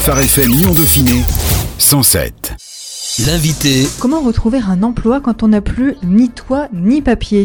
Phare 0.00 0.20
FM 0.20 0.48
Lyon 0.48 0.72
Dauphiné 0.72 1.22
107. 1.76 2.54
L'invité. 3.26 3.86
Comment 3.98 4.20
retrouver 4.20 4.58
un 4.66 4.82
emploi 4.82 5.20
quand 5.20 5.42
on 5.42 5.48
n'a 5.48 5.60
plus 5.60 5.94
ni 6.02 6.30
toit 6.30 6.68
ni 6.72 7.02
papier? 7.02 7.44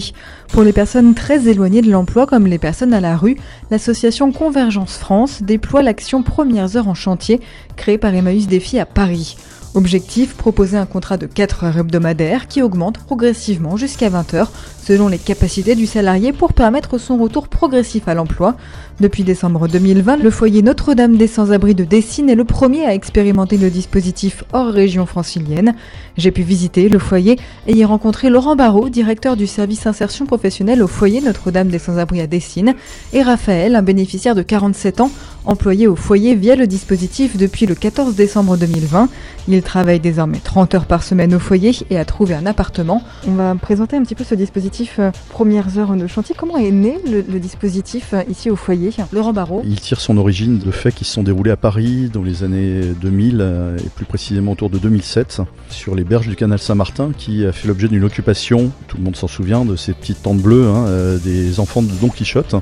Pour 0.54 0.64
les 0.64 0.72
personnes 0.72 1.16
très 1.16 1.50
éloignées 1.50 1.82
de 1.82 1.92
l'emploi, 1.92 2.26
comme 2.26 2.48
les 2.48 2.58
personnes 2.58 2.94
à 2.94 3.02
la 3.02 3.18
rue, 3.18 3.36
l'association 3.72 4.32
Convergence 4.32 4.96
France 4.96 5.44
déploie 5.44 5.84
l'action 5.84 6.24
Premières 6.24 6.78
heures 6.78 6.88
en 6.88 6.94
chantier, 6.94 7.42
créée 7.76 7.98
par 7.98 8.16
Emmaüs 8.16 8.48
Défi 8.48 8.80
à 8.80 8.86
Paris. 8.86 9.36
Objectif, 9.74 10.36
proposer 10.36 10.78
un 10.78 10.86
contrat 10.86 11.18
de 11.18 11.26
4 11.26 11.66
heures 11.66 11.80
hebdomadaires 11.80 12.48
qui 12.48 12.62
augmente 12.62 12.98
progressivement 13.00 13.76
jusqu'à 13.76 14.08
20 14.08 14.34
heures 14.34 14.52
selon 14.86 15.08
les 15.08 15.18
capacités 15.18 15.74
du 15.74 15.88
salarié 15.88 16.32
pour 16.32 16.54
permettre 16.54 17.00
son 17.00 17.18
retour 17.18 17.48
progressif 17.48 18.08
à 18.08 18.14
l'emploi. 18.14 18.56
Depuis 19.00 19.24
décembre 19.24 19.68
2020, 19.68 20.18
le 20.18 20.30
foyer 20.30 20.62
Notre-Dame 20.62 21.18
des 21.18 21.28
Sans-Abri 21.28 21.74
de 21.74 21.84
Dessine 21.84 22.30
est 22.30 22.36
le 22.36 22.44
premier 22.44 22.86
à 22.86 22.94
expérimenter 22.94 23.58
le 23.58 23.72
dispositif 23.72 24.44
hors 24.54 24.72
région 24.72 25.08
francilienne. 25.08 25.74
J'ai 26.18 26.32
pu 26.32 26.44
visiter 26.44 26.88
le 26.88 27.00
foyer 27.00 27.38
et 27.66 27.74
y 27.74 27.84
rencontrer 27.84 28.30
Laurent 28.30 28.56
Barrault, 28.56 28.90
directeur 28.90 29.36
du 29.36 29.48
service 29.48 29.88
insertion 29.88 30.28
professionnelle 30.28 30.84
au 30.84 30.88
foyer 30.88 31.20
Notre-Dame 31.20 31.70
des 31.70 31.80
Sans-Abri 31.80 32.22
à 32.22 32.28
Dessine, 32.28 32.76
et 33.12 33.24
Raphaël, 33.24 33.76
un 33.76 33.82
bénéficiaire 33.82 34.36
de 34.36 34.44
47 34.44 35.02
ans, 35.02 35.12
employé 35.46 35.88
au 35.88 35.96
foyer 35.96 36.36
via 36.36 36.56
le 36.56 36.68
dispositif 36.68 37.38
depuis 37.38 37.66
le 37.66 37.76
14 37.76 38.16
décembre 38.16 38.58
2020. 38.58 39.10
Il 39.48 39.62
travaille 39.62 40.00
désormais 40.00 40.40
30 40.44 40.76
heures 40.76 40.86
par 40.86 41.04
semaine 41.04 41.34
au 41.36 41.40
foyer 41.40 41.76
et 41.90 41.98
a 41.98 42.06
trouvé 42.06 42.34
un 42.34 42.46
appartement. 42.46 43.04
On 43.28 43.34
va 43.34 43.56
présenter 43.56 43.96
un 43.96 44.04
petit 44.04 44.16
peu 44.16 44.24
ce 44.24 44.36
dispositif 44.36 44.75
euh, 45.00 45.12
Premières 45.30 45.78
heures 45.78 45.96
de 45.96 46.08
chantier. 46.08 46.36
Comment 46.38 46.58
est 46.58 46.72
né 46.72 46.98
le, 47.06 47.40
dispositif 47.40 48.14
euh, 48.14 48.24
ici 48.30 48.50
au 48.50 48.56
foyer? 48.56 48.92
Laurent 49.12 49.34
Barrault. 49.34 49.62
Il 49.66 49.80
tire 49.80 50.00
son 50.00 50.18
origine 50.18 50.58
de 50.58 50.72
faits 50.72 50.96
qui 50.96 51.06
se 51.06 51.14
sont 51.14 51.24
déroulés 51.24 51.52
à 51.52 51.58
Paris 51.58 52.10
dans 52.12 52.24
les 52.24 52.44
années 52.44 52.82
2000 53.02 53.38
euh, 53.40 53.78
et 53.78 53.90
plus 53.90 54.06
précisément 54.06 54.54
autour 54.54 54.70
de 54.70 54.78
2007 54.78 55.42
sur 55.70 55.96
les 55.96 56.04
berges 56.04 56.28
du 56.28 56.36
canal 56.36 56.60
Saint-Martin 56.60 57.12
qui 57.18 57.46
a 57.46 57.52
fait 57.52 57.68
l'objet 57.68 57.88
d'une 57.88 58.04
occupation, 58.04 58.72
tout 58.88 58.98
le 58.98 59.04
monde 59.04 59.16
s'en 59.16 59.28
souvient, 59.28 59.66
de 59.66 59.76
ces 59.76 59.94
petites 59.94 60.22
tentes 60.22 60.40
bleues 60.40 60.68
hein, 60.68 61.18
des 61.24 61.60
enfants 61.60 61.82
de 61.82 61.92
Don 62.02 62.10
Quichotte. 62.10 62.56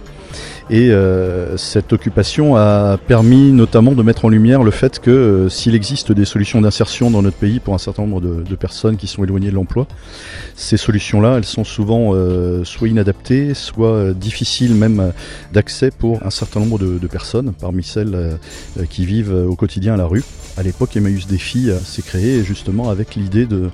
Et 0.69 0.91
cette 1.57 1.91
occupation 1.91 2.55
a 2.55 2.97
permis 2.97 3.51
notamment 3.51 3.91
de 3.91 4.01
mettre 4.01 4.25
en 4.25 4.29
lumière 4.29 4.63
le 4.63 4.71
fait 4.71 4.99
que 4.99 5.47
s'il 5.49 5.75
existe 5.75 6.11
des 6.11 6.25
solutions 6.25 6.61
d'insertion 6.61 7.11
dans 7.11 7.21
notre 7.21 7.37
pays 7.37 7.59
pour 7.59 7.73
un 7.73 7.77
certain 7.77 8.03
nombre 8.03 8.21
de 8.21 8.55
personnes 8.55 8.95
qui 8.95 9.07
sont 9.07 9.23
éloignées 9.23 9.49
de 9.49 9.55
l'emploi, 9.55 9.87
ces 10.55 10.77
solutions-là, 10.77 11.37
elles 11.37 11.45
sont 11.45 11.63
souvent 11.63 12.02
euh, 12.11 12.63
soit 12.63 12.87
inadaptées, 12.87 13.53
soit 13.53 14.13
difficiles 14.13 14.75
même 14.75 15.13
d'accès 15.51 15.91
pour 15.91 16.25
un 16.25 16.29
certain 16.29 16.59
nombre 16.59 16.79
de, 16.79 17.07
personnes, 17.07 17.53
parmi 17.53 17.83
celles 17.83 18.39
qui 18.89 19.05
vivent 19.05 19.33
au 19.33 19.55
quotidien 19.55 19.93
à 19.93 19.97
la 19.97 20.05
rue. 20.05 20.23
À 20.57 20.63
l'époque, 20.63 20.95
Emmaüs 20.95 21.27
Défi 21.27 21.69
s'est 21.83 22.01
créé 22.01 22.43
justement 22.43 22.89
avec 22.89 23.15
l'idée 23.15 23.45
de 23.45 23.69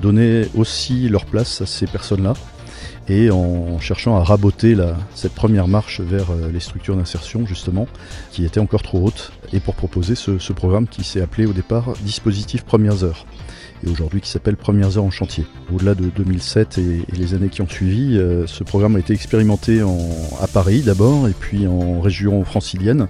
donner 0.00 0.46
aussi 0.56 1.08
leur 1.08 1.26
place 1.26 1.60
à 1.60 1.66
ces 1.66 1.86
personnes-là 1.86 2.34
et 3.08 3.30
en 3.30 3.78
cherchant 3.80 4.16
à 4.16 4.24
raboter 4.24 4.76
cette 5.14 5.34
première 5.34 5.68
marche 5.68 6.00
vers 6.00 6.28
les 6.52 6.60
structures 6.60 6.96
d'insertion 6.96 7.44
justement, 7.44 7.86
qui 8.30 8.44
était 8.44 8.60
encore 8.60 8.82
trop 8.82 9.04
haute, 9.04 9.32
et 9.52 9.60
pour 9.60 9.74
proposer 9.74 10.14
ce 10.14 10.52
programme 10.52 10.86
qui 10.86 11.04
s'est 11.04 11.20
appelé 11.20 11.46
au 11.46 11.52
départ 11.52 11.92
Dispositif 12.02 12.64
Premières 12.64 13.04
Heures 13.04 13.26
et 13.84 13.90
aujourd'hui 13.90 14.20
qui 14.20 14.28
s'appelle 14.28 14.56
Premières 14.56 14.98
Heures 14.98 15.04
en 15.04 15.10
chantier. 15.10 15.44
Au-delà 15.72 15.94
de 15.94 16.06
2007 16.14 16.78
et, 16.78 17.04
les 17.16 17.34
années 17.34 17.48
qui 17.48 17.62
ont 17.62 17.68
suivi, 17.68 18.18
euh, 18.18 18.46
ce 18.46 18.64
programme 18.64 18.96
a 18.96 18.98
été 18.98 19.12
expérimenté 19.12 19.82
en, 19.82 19.98
à 20.40 20.46
Paris 20.46 20.82
d'abord 20.82 21.28
et 21.28 21.34
puis 21.38 21.66
en 21.66 22.00
région 22.00 22.44
francilienne. 22.44 23.08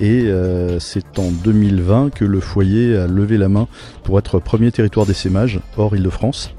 Et 0.00 0.24
euh, 0.26 0.80
c'est 0.80 1.18
en 1.18 1.30
2020 1.30 2.10
que 2.10 2.24
le 2.24 2.40
foyer 2.40 2.96
a 2.96 3.06
levé 3.06 3.38
la 3.38 3.48
main 3.48 3.68
pour 4.02 4.18
être 4.18 4.38
premier 4.38 4.72
territoire 4.72 5.06
d'essaimage 5.06 5.60
hors 5.76 5.94
Île-de-France. 5.94 6.54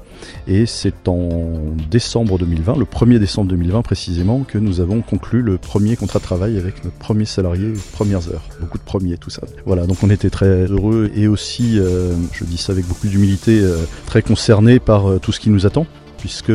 Et 0.48 0.66
c'est 0.66 1.08
en 1.08 1.58
décembre 1.90 2.38
2020, 2.38 2.76
le 2.76 2.84
1er 2.84 3.18
décembre 3.18 3.50
2020 3.50 3.82
précisément, 3.82 4.44
que 4.46 4.58
nous 4.58 4.80
avons 4.80 5.02
conclu 5.02 5.42
le 5.42 5.58
premier 5.58 5.96
contrat 5.96 6.18
de 6.18 6.24
travail 6.24 6.58
avec 6.58 6.84
notre 6.84 6.96
premier 6.96 7.24
salarié, 7.24 7.72
premières 7.92 8.28
heures. 8.28 8.44
Beaucoup 8.60 8.78
de 8.78 8.84
premiers, 8.84 9.16
tout 9.16 9.30
ça. 9.30 9.42
Voilà, 9.64 9.86
donc 9.86 9.98
on 10.02 10.10
était 10.10 10.30
très 10.30 10.66
heureux 10.66 11.10
et 11.14 11.28
aussi, 11.28 11.78
euh, 11.78 12.14
je 12.32 12.44
dis 12.44 12.58
ça 12.58 12.72
avec 12.72 12.86
beaucoup 12.86 13.06
d'humilité, 13.06 13.60
euh, 13.60 13.78
très 14.06 14.22
concernés 14.22 14.78
par 14.78 15.10
euh, 15.10 15.18
tout 15.18 15.32
ce 15.32 15.40
qui 15.40 15.50
nous 15.50 15.66
attend, 15.66 15.86
puisque 16.18 16.52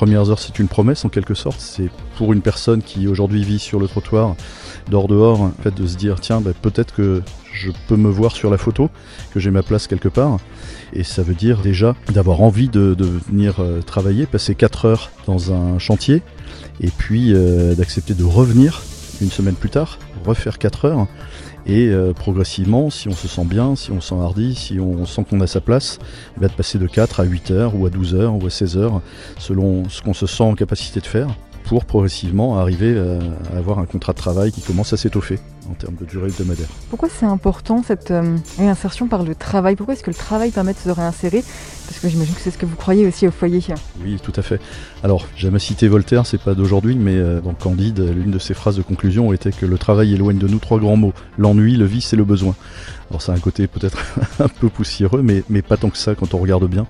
premières 0.00 0.30
heures, 0.30 0.38
c'est 0.38 0.58
une 0.58 0.68
promesse 0.68 1.04
en 1.04 1.10
quelque 1.10 1.34
sorte. 1.34 1.60
C'est 1.60 1.90
pour 2.16 2.32
une 2.32 2.40
personne 2.40 2.80
qui 2.80 3.06
aujourd'hui 3.06 3.44
vit 3.44 3.58
sur 3.58 3.78
le 3.78 3.86
trottoir, 3.86 4.34
dehors 4.90 5.08
dehors, 5.08 5.42
en 5.42 5.52
fait, 5.62 5.74
de 5.74 5.86
se 5.86 5.98
dire 5.98 6.20
tiens, 6.20 6.40
bah, 6.40 6.52
peut-être 6.62 6.94
que 6.94 7.20
je 7.52 7.70
peux 7.86 7.96
me 7.96 8.08
voir 8.08 8.32
sur 8.32 8.50
la 8.50 8.56
photo, 8.56 8.88
que 9.34 9.40
j'ai 9.40 9.50
ma 9.50 9.62
place 9.62 9.86
quelque 9.86 10.08
part. 10.08 10.38
Et 10.94 11.04
ça 11.04 11.22
veut 11.22 11.34
dire 11.34 11.60
déjà 11.60 11.96
d'avoir 12.14 12.40
envie 12.40 12.70
de, 12.70 12.94
de 12.94 13.04
venir 13.28 13.56
euh, 13.58 13.82
travailler, 13.82 14.24
passer 14.24 14.54
4 14.54 14.86
heures 14.86 15.10
dans 15.26 15.52
un 15.52 15.78
chantier, 15.78 16.22
et 16.80 16.88
puis 16.88 17.34
euh, 17.34 17.74
d'accepter 17.74 18.14
de 18.14 18.24
revenir 18.24 18.82
une 19.20 19.30
semaine 19.30 19.54
plus 19.54 19.68
tard, 19.68 19.98
refaire 20.24 20.56
4 20.58 20.86
heures. 20.86 21.08
Et 21.66 21.88
euh, 21.88 22.12
progressivement, 22.12 22.90
si 22.90 23.08
on 23.08 23.14
se 23.14 23.28
sent 23.28 23.44
bien, 23.44 23.76
si 23.76 23.92
on 23.92 24.00
s'enhardit, 24.00 24.54
si 24.54 24.80
on 24.80 25.04
sent 25.06 25.24
qu'on 25.28 25.40
a 25.40 25.46
sa 25.46 25.60
place, 25.60 25.98
bah, 26.38 26.48
de 26.48 26.52
passer 26.52 26.78
de 26.78 26.86
4 26.86 27.20
à 27.20 27.24
8 27.24 27.50
heures, 27.50 27.76
ou 27.76 27.86
à 27.86 27.90
12 27.90 28.14
heures, 28.14 28.42
ou 28.42 28.46
à 28.46 28.50
16 28.50 28.76
heures, 28.76 29.02
selon 29.38 29.88
ce 29.88 30.02
qu'on 30.02 30.14
se 30.14 30.26
sent 30.26 30.42
en 30.42 30.54
capacité 30.54 31.00
de 31.00 31.06
faire 31.06 31.28
pour 31.64 31.84
progressivement 31.84 32.58
arriver 32.58 32.98
à 32.98 33.58
avoir 33.58 33.78
un 33.78 33.84
contrat 33.84 34.12
de 34.12 34.18
travail 34.18 34.50
qui 34.50 34.60
commence 34.60 34.92
à 34.92 34.96
s'étoffer 34.96 35.38
en 35.70 35.74
termes 35.74 35.94
de 35.94 36.04
durée 36.04 36.28
hebdomadaire. 36.28 36.68
Pourquoi 36.88 37.08
c'est 37.08 37.26
important 37.26 37.82
cette 37.82 38.10
euh, 38.10 38.36
réinsertion 38.58 39.06
par 39.06 39.22
le 39.22 39.34
travail? 39.34 39.76
Pourquoi 39.76 39.94
est-ce 39.94 40.02
que 40.02 40.10
le 40.10 40.16
travail 40.16 40.50
permet 40.50 40.72
de 40.72 40.78
se 40.78 40.90
réinsérer? 40.90 41.44
Parce 41.86 42.00
que 42.00 42.08
j'imagine 42.08 42.34
que 42.34 42.40
c'est 42.40 42.50
ce 42.50 42.58
que 42.58 42.66
vous 42.66 42.76
croyez 42.76 43.06
aussi 43.06 43.26
au 43.26 43.30
foyer. 43.30 43.60
Oui, 44.02 44.18
tout 44.22 44.32
à 44.36 44.42
fait. 44.42 44.60
Alors, 45.02 45.26
jamais 45.36 45.58
cité 45.58 45.88
Voltaire, 45.88 46.26
c'est 46.26 46.40
pas 46.40 46.54
d'aujourd'hui, 46.54 46.96
mais 46.96 47.16
euh, 47.16 47.40
dans 47.40 47.54
Candide, 47.54 48.00
l'une 48.00 48.30
de 48.30 48.38
ses 48.38 48.54
phrases 48.54 48.76
de 48.76 48.82
conclusion 48.82 49.32
était 49.32 49.52
que 49.52 49.66
le 49.66 49.78
travail 49.78 50.14
éloigne 50.14 50.38
de 50.38 50.48
nous 50.48 50.58
trois 50.58 50.78
grands 50.78 50.96
mots 50.96 51.12
l'ennui, 51.38 51.76
le 51.76 51.84
vice 51.84 52.12
et 52.12 52.16
le 52.16 52.24
besoin. 52.24 52.54
Alors, 53.10 53.22
ça 53.22 53.32
a 53.32 53.36
un 53.36 53.40
côté 53.40 53.66
peut-être 53.66 53.98
un 54.40 54.48
peu 54.48 54.68
poussiéreux, 54.68 55.22
mais, 55.22 55.42
mais 55.48 55.62
pas 55.62 55.76
tant 55.76 55.90
que 55.90 55.98
ça 55.98 56.14
quand 56.14 56.34
on 56.34 56.38
regarde 56.38 56.68
bien. 56.68 56.86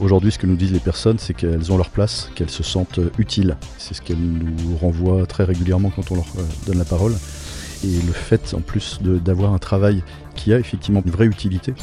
Aujourd'hui, 0.00 0.32
ce 0.32 0.38
que 0.38 0.46
nous 0.46 0.56
disent 0.56 0.72
les 0.72 0.80
personnes, 0.80 1.18
c'est 1.18 1.34
qu'elles 1.34 1.72
ont 1.72 1.76
leur 1.76 1.90
place, 1.90 2.30
qu'elles 2.34 2.50
se 2.50 2.62
sentent 2.62 3.00
utiles. 3.18 3.56
C'est 3.76 3.94
ce 3.94 4.02
qu'elles 4.02 4.18
nous 4.18 4.76
renvoient 4.76 5.26
très 5.26 5.44
régulièrement 5.44 5.90
quand 5.94 6.10
on 6.10 6.16
leur 6.16 6.26
euh, 6.38 6.42
donne 6.66 6.78
la 6.78 6.84
parole 6.84 7.14
et 7.84 8.06
le 8.06 8.12
fait 8.12 8.54
en 8.54 8.60
plus 8.60 9.00
d'avoir 9.02 9.52
un 9.52 9.58
travail 9.58 10.02
qui 10.34 10.52
a 10.52 10.58
effectivement 10.58 11.02
une 11.04 11.10
vraie 11.10 11.26
utilité. 11.26 11.74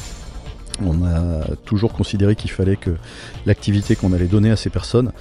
On 0.84 1.04
a 1.06 1.56
toujours 1.64 1.92
considéré 1.92 2.36
qu'il 2.36 2.50
fallait 2.50 2.76
que 2.76 2.90
l'activité 3.46 3.96
qu'on 3.96 4.12
allait 4.12 4.26
donner 4.26 4.50
à 4.50 4.56
ces 4.56 4.68
personnes, 4.68 5.12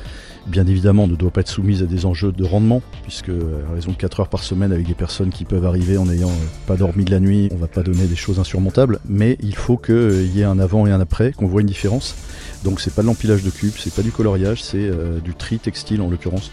bien 0.47 0.67
évidemment, 0.67 1.07
ne 1.07 1.15
doit 1.15 1.31
pas 1.31 1.41
être 1.41 1.49
soumise 1.49 1.81
à 1.81 1.85
des 1.85 2.05
enjeux 2.05 2.31
de 2.31 2.43
rendement, 2.43 2.81
puisque 3.03 3.29
à 3.29 3.73
raison 3.73 3.91
de 3.91 3.95
4 3.95 4.19
heures 4.19 4.27
par 4.27 4.43
semaine 4.43 4.73
avec 4.73 4.85
des 4.85 4.93
personnes 4.93 5.29
qui 5.29 5.45
peuvent 5.45 5.65
arriver 5.65 5.97
en 5.97 6.05
n'ayant 6.05 6.31
pas 6.67 6.75
dormi 6.75 7.05
de 7.05 7.11
la 7.11 7.21
nuit, 7.21 7.49
on 7.53 7.57
va 7.57 7.67
pas 7.67 7.83
donner 7.83 8.05
des 8.05 8.17
choses 8.17 8.39
insurmontables, 8.39 8.99
mais 9.05 9.37
il 9.41 9.55
faut 9.55 9.77
qu'il 9.77 10.27
y 10.35 10.41
ait 10.41 10.45
un 10.45 10.59
avant 10.59 10.87
et 10.87 10.91
un 10.91 10.99
après, 10.99 11.31
qu'on 11.31 11.47
voit 11.47 11.61
une 11.61 11.67
différence. 11.67 12.15
Donc 12.63 12.81
c'est 12.81 12.93
pas 12.93 13.01
de 13.01 13.07
l'empilage 13.07 13.43
de 13.43 13.49
cubes, 13.49 13.75
c'est 13.77 13.93
pas 13.93 14.01
du 14.01 14.11
coloriage, 14.11 14.61
c'est 14.61 14.77
euh, 14.77 15.19
du 15.19 15.33
tri 15.35 15.59
textile 15.59 16.01
en 16.01 16.09
l'occurrence, 16.09 16.51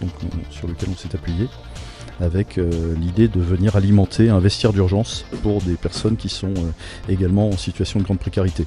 sur 0.51 0.69
lequel 0.69 0.91
on 0.93 0.97
s'est 0.97 1.15
appuyé 1.15 1.49
avec 2.23 2.57
euh, 2.57 2.95
l'idée 2.95 3.27
de 3.27 3.41
venir 3.41 3.75
alimenter 3.75 4.31
un 4.31 4.39
vestiaire 4.39 4.73
d'urgence 4.73 5.25
pour 5.43 5.61
des 5.61 5.75
personnes 5.75 6.17
qui 6.17 6.29
sont 6.29 6.55
euh, 6.57 7.13
également 7.13 7.49
en 7.49 7.57
situation 7.57 7.99
de 7.99 8.05
grande 8.05 8.21
précarité. 8.21 8.67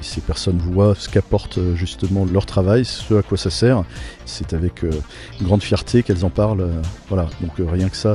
Ces 0.00 0.20
personnes 0.20 0.58
voient 0.58 0.94
ce 0.96 1.08
qu'apporte 1.08 1.58
euh, 1.58 1.76
justement 1.76 2.24
leur 2.24 2.46
travail, 2.46 2.84
ce 2.84 3.14
à 3.14 3.22
quoi 3.22 3.38
ça 3.38 3.50
sert. 3.50 3.84
C'est 4.24 4.54
avec 4.54 4.84
grande 5.40 5.62
fierté 5.62 6.02
qu'elles 6.02 6.24
en 6.24 6.30
parlent. 6.30 6.68
Voilà, 7.08 7.28
donc 7.40 7.52
rien 7.58 7.88
que 7.88 7.96
ça. 7.96 8.14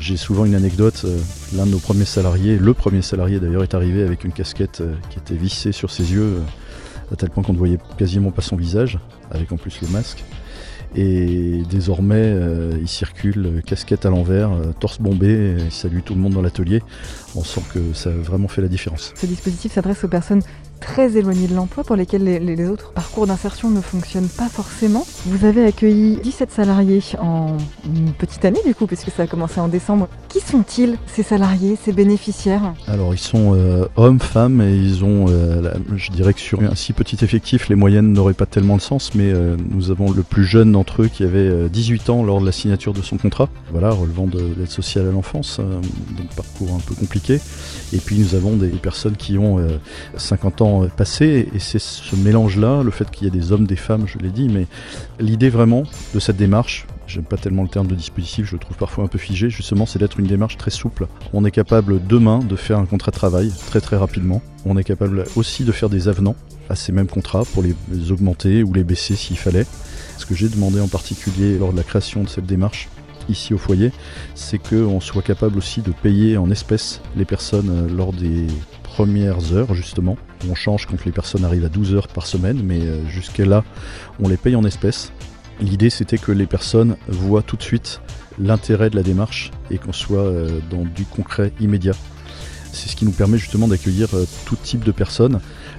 J'ai 0.00 0.16
souvent 0.16 0.44
une 0.44 0.54
anecdote. 0.54 1.06
L'un 1.54 1.66
de 1.66 1.70
nos 1.70 1.78
premiers 1.78 2.04
salariés, 2.04 2.56
le 2.56 2.74
premier 2.74 3.02
salarié 3.02 3.40
d'ailleurs, 3.40 3.62
est 3.62 3.74
arrivé 3.74 4.02
avec 4.02 4.24
une 4.24 4.32
casquette 4.32 4.82
qui 5.10 5.18
était 5.18 5.34
vissée 5.34 5.72
sur 5.72 5.90
ses 5.90 6.12
yeux, 6.12 6.42
à 7.12 7.16
tel 7.16 7.28
point 7.28 7.42
qu'on 7.42 7.52
ne 7.52 7.58
voyait 7.58 7.78
quasiment 7.98 8.30
pas 8.30 8.42
son 8.42 8.56
visage, 8.56 8.98
avec 9.30 9.52
en 9.52 9.56
plus 9.56 9.80
le 9.82 9.88
masque. 9.88 10.24
Et 10.94 11.62
désormais, 11.68 12.16
euh, 12.16 12.72
il 12.80 12.88
circule 12.88 13.62
casquette 13.66 14.06
à 14.06 14.10
l'envers, 14.10 14.52
euh, 14.52 14.72
torse 14.78 15.00
bombé, 15.00 15.56
il 15.58 15.72
salue 15.72 16.00
tout 16.04 16.14
le 16.14 16.20
monde 16.20 16.32
dans 16.32 16.42
l'atelier. 16.42 16.82
On 17.36 17.44
sent 17.44 17.62
que 17.72 17.92
ça 17.92 18.10
a 18.10 18.12
vraiment 18.12 18.48
fait 18.48 18.62
la 18.62 18.68
différence. 18.68 19.12
Ce 19.16 19.26
dispositif 19.26 19.72
s'adresse 19.72 20.02
aux 20.04 20.08
personnes 20.08 20.42
très 20.78 21.16
éloignés 21.16 21.46
de 21.46 21.54
l'emploi, 21.54 21.84
pour 21.84 21.96
lesquels 21.96 22.24
les, 22.24 22.68
autres 22.68 22.92
parcours 22.92 23.26
d'insertion 23.26 23.70
ne 23.70 23.80
fonctionnent 23.80 24.28
pas 24.28 24.48
forcément. 24.48 25.06
Vous 25.26 25.44
avez 25.44 25.64
accueilli 25.64 26.18
17 26.22 26.50
salariés 26.50 27.02
en 27.20 27.56
une 27.84 28.12
petite 28.12 28.44
année 28.44 28.60
du 28.64 28.74
coup, 28.74 28.86
puisque 28.86 29.10
ça 29.10 29.24
a 29.24 29.26
commencé 29.26 29.60
en 29.60 29.68
décembre. 29.68 30.08
Qui 30.28 30.40
sont-ils, 30.40 30.98
ces 31.06 31.22
salariés, 31.22 31.76
ces 31.82 31.92
bénéficiaires? 31.92 32.74
Alors 32.86 33.14
ils 33.14 33.18
sont 33.18 33.54
euh, 33.54 33.86
hommes, 33.96 34.20
femmes, 34.20 34.60
et 34.60 34.74
ils 34.74 35.04
ont, 35.04 35.26
euh, 35.28 35.72
je 35.94 36.10
dirais 36.10 36.34
que 36.34 36.40
sur 36.40 36.60
un 36.62 36.74
si 36.74 36.92
petit 36.92 37.24
effectif, 37.24 37.68
les 37.68 37.74
moyennes 37.74 38.12
n'auraient 38.12 38.34
pas 38.34 38.46
tellement 38.46 38.76
de 38.76 38.82
sens, 38.82 39.14
mais 39.14 39.32
euh, 39.32 39.56
nous 39.70 39.90
avons 39.90 40.10
le 40.10 40.22
plus 40.22 40.44
jeune 40.44 40.72
d'entre 40.72 41.02
eux 41.02 41.08
qui 41.08 41.22
avait 41.24 41.68
18 41.68 42.10
ans 42.10 42.22
lors 42.22 42.40
de 42.40 42.46
la 42.46 42.52
signature 42.52 42.92
de 42.92 43.02
son 43.02 43.16
contrat, 43.16 43.48
voilà, 43.70 43.90
relevant 43.90 44.26
de 44.26 44.40
l'aide 44.58 44.70
sociale 44.70 45.08
à 45.08 45.12
l'enfance, 45.12 45.60
donc 45.60 46.28
parcours 46.36 46.74
un 46.74 46.80
peu 46.80 46.94
compliqué. 46.94 47.40
Et 47.92 47.98
puis 47.98 48.18
nous 48.18 48.34
avons 48.34 48.56
des 48.56 48.68
personnes 48.68 49.16
qui 49.16 49.38
ont 49.38 49.58
50 50.16 50.62
ans 50.62 50.67
passés, 50.96 51.48
et 51.54 51.58
c'est 51.58 51.78
ce 51.78 52.16
mélange-là, 52.16 52.82
le 52.82 52.90
fait 52.90 53.10
qu'il 53.10 53.24
y 53.24 53.28
ait 53.28 53.38
des 53.38 53.52
hommes, 53.52 53.66
des 53.66 53.76
femmes, 53.76 54.06
je 54.06 54.18
l'ai 54.18 54.30
dit, 54.30 54.48
mais 54.48 54.66
l'idée 55.18 55.50
vraiment 55.50 55.84
de 56.14 56.18
cette 56.18 56.36
démarche, 56.36 56.86
j'aime 57.06 57.24
pas 57.24 57.36
tellement 57.36 57.62
le 57.62 57.68
terme 57.68 57.86
de 57.86 57.94
dispositif, 57.94 58.46
je 58.46 58.52
le 58.52 58.58
trouve 58.58 58.76
parfois 58.76 59.04
un 59.04 59.08
peu 59.08 59.18
figé, 59.18 59.50
justement, 59.50 59.86
c'est 59.86 59.98
d'être 59.98 60.20
une 60.20 60.26
démarche 60.26 60.56
très 60.56 60.70
souple. 60.70 61.06
On 61.32 61.44
est 61.44 61.50
capable 61.50 62.04
demain 62.06 62.38
de 62.40 62.56
faire 62.56 62.78
un 62.78 62.86
contrat 62.86 63.10
de 63.10 63.16
travail 63.16 63.52
très 63.66 63.80
très 63.80 63.96
rapidement. 63.96 64.42
On 64.64 64.76
est 64.76 64.84
capable 64.84 65.24
aussi 65.36 65.64
de 65.64 65.72
faire 65.72 65.88
des 65.88 66.08
avenants 66.08 66.36
à 66.68 66.76
ces 66.76 66.92
mêmes 66.92 67.06
contrats 67.06 67.44
pour 67.52 67.62
les 67.62 67.74
augmenter 68.10 68.62
ou 68.62 68.72
les 68.72 68.84
baisser 68.84 69.16
s'il 69.16 69.38
fallait. 69.38 69.66
Ce 70.18 70.26
que 70.26 70.34
j'ai 70.34 70.48
demandé 70.48 70.80
en 70.80 70.88
particulier 70.88 71.58
lors 71.58 71.72
de 71.72 71.76
la 71.76 71.82
création 71.82 72.22
de 72.22 72.28
cette 72.28 72.46
démarche, 72.46 72.88
ici 73.28 73.54
au 73.54 73.58
foyer, 73.58 73.92
c'est 74.34 74.58
qu'on 74.58 75.00
soit 75.00 75.22
capable 75.22 75.58
aussi 75.58 75.82
de 75.82 75.92
payer 75.92 76.36
en 76.36 76.50
espèces 76.50 77.00
les 77.16 77.24
personnes 77.24 77.70
euh, 77.70 77.94
lors 77.94 78.12
des 78.12 78.46
premières 78.98 79.52
heures 79.52 79.74
justement. 79.74 80.16
On 80.50 80.56
change 80.56 80.86
quand 80.86 81.04
les 81.04 81.12
personnes 81.12 81.44
arrivent 81.44 81.66
à 81.66 81.68
12 81.68 81.94
heures 81.94 82.08
par 82.08 82.26
semaine, 82.26 82.60
mais 82.64 82.80
euh, 82.80 83.06
jusqu'à 83.06 83.46
là, 83.46 83.62
on 84.18 84.28
les 84.28 84.36
paye 84.36 84.56
en 84.56 84.64
espèces. 84.64 85.12
L'idée 85.60 85.88
c'était 85.88 86.18
que 86.18 86.32
les 86.32 86.46
personnes 86.46 86.96
voient 87.06 87.42
tout 87.42 87.56
de 87.56 87.62
suite 87.62 88.00
l'intérêt 88.40 88.90
de 88.90 88.96
la 88.96 89.04
démarche 89.04 89.52
et 89.70 89.78
qu'on 89.78 89.92
soit 89.92 90.24
euh, 90.24 90.58
dans 90.68 90.82
du 90.82 91.04
concret 91.04 91.52
immédiat. 91.60 91.94
C'est 92.72 92.88
ce 92.88 92.96
qui 92.96 93.04
nous 93.04 93.12
permet 93.12 93.38
justement 93.38 93.68
d'accueillir 93.68 94.08
tout 94.46 94.56
type 94.56 94.82
de 94.82 94.90
personnes 94.90 95.38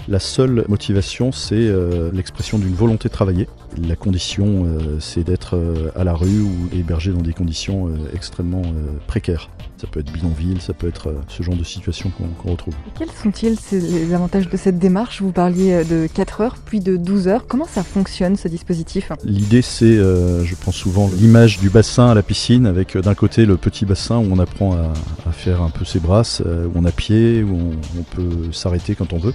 la 0.09 0.19
seule 0.19 0.65
motivation, 0.67 1.31
c'est 1.31 1.55
euh, 1.55 2.09
l'expression 2.11 2.57
d'une 2.57 2.73
volonté 2.73 3.09
de 3.09 3.13
travailler. 3.13 3.47
La 3.87 3.95
condition, 3.95 4.65
euh, 4.65 4.97
c'est 4.99 5.23
d'être 5.23 5.55
euh, 5.55 5.91
à 5.95 6.03
la 6.03 6.15
rue 6.15 6.41
ou 6.41 6.69
hébergé 6.73 7.11
dans 7.11 7.21
des 7.21 7.33
conditions 7.33 7.89
extrêmement 8.13 8.63
précaires. 9.07 9.49
Ça 9.77 9.87
peut 9.87 9.99
être 9.99 10.11
bidonville, 10.11 10.61
ça 10.61 10.73
peut 10.73 10.87
être 10.87 11.13
ce 11.27 11.43
genre 11.43 11.55
de 11.55 11.63
situation 11.63 12.11
qu'on 12.11 12.51
retrouve. 12.51 12.73
quels 12.97 13.11
sont-ils 13.11 13.55
les 13.71 14.13
avantages 14.13 14.49
de 14.49 14.57
cette 14.57 14.79
démarche? 14.79 15.21
Vous 15.21 15.31
parliez 15.31 15.85
de 15.85 16.07
4 16.07 16.41
heures, 16.41 16.55
puis 16.65 16.79
de 16.79 16.97
12 16.97 17.27
heures. 17.27 17.47
Comment 17.47 17.65
ça 17.65 17.83
fonctionne 17.83 18.35
ce 18.35 18.47
dispositif? 18.47 19.11
L'idée, 19.23 19.61
c'est, 19.61 19.95
je 19.95 20.55
prends 20.55 20.73
souvent 20.73 21.09
l'image 21.17 21.59
du 21.59 21.69
bassin 21.69 22.09
à 22.09 22.13
la 22.13 22.23
piscine, 22.23 22.65
avec 22.65 22.97
d'un 22.97 23.15
côté 23.15 23.45
le 23.45 23.55
petit 23.57 23.85
bassin 23.85 24.17
où 24.17 24.27
on 24.31 24.39
apprend 24.39 24.73
à, 24.73 25.31
faire 25.31 25.61
un 25.61 25.69
peu 25.69 25.85
ses 25.85 25.99
brasses, 25.99 26.41
où 26.41 26.71
on 26.75 26.83
a 26.83 26.91
pied, 26.91 27.43
où 27.43 27.57
on 27.97 28.03
peut 28.03 28.51
s'arrêter 28.51 28.95
quand 28.95 29.13
on 29.13 29.19
veut. 29.19 29.33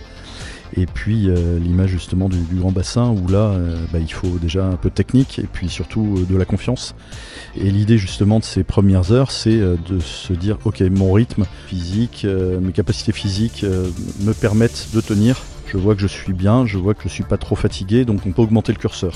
Et 0.77 0.87
puis 0.87 1.29
euh, 1.29 1.59
l'image 1.59 1.91
justement 1.91 2.29
du, 2.29 2.39
grand 2.53 2.73
bassin 2.73 3.11
où 3.11 3.29
là, 3.29 3.51
euh, 3.51 3.77
bah, 3.93 3.99
il 4.01 4.13
faut 4.13 4.39
déjà 4.41 4.67
un 4.67 4.77
peu 4.77 4.89
de 4.89 4.95
technique 4.95 5.39
et 5.39 5.47
puis 5.51 5.69
surtout 5.69 6.17
euh, 6.19 6.25
de 6.25 6.37
la 6.37 6.45
confiance. 6.45 6.95
Et 7.57 7.71
l'idée 7.71 7.99
justement 7.99 8.41
de 8.41 8.45
ces 8.45 8.65
premières 8.65 9.13
heures, 9.13 9.31
c'est 9.31 9.57
de 9.57 10.01
se 10.01 10.33
dire, 10.33 10.59
ok, 10.65 10.81
mon 10.81 11.13
rythme 11.13 11.45
physique, 11.69 12.27
mes 12.27 12.73
capacités 12.73 13.13
physiques 13.13 13.65
me 14.23 14.33
permettent 14.33 14.89
de 14.93 15.01
tenir. 15.01 15.41
Je 15.67 15.77
vois 15.77 15.95
que 15.95 16.01
je 16.01 16.09
suis 16.09 16.33
bien, 16.33 16.67
je 16.67 16.79
vois 16.79 16.95
que 16.95 17.05
je 17.05 17.09
suis 17.09 17.23
pas 17.23 17.37
trop 17.37 17.55
fatigué, 17.55 18.05
donc 18.05 18.27
on 18.27 18.33
peut 18.33 18.43
augmenter 18.43 18.73
le 18.73 18.79
curseur. 18.79 19.15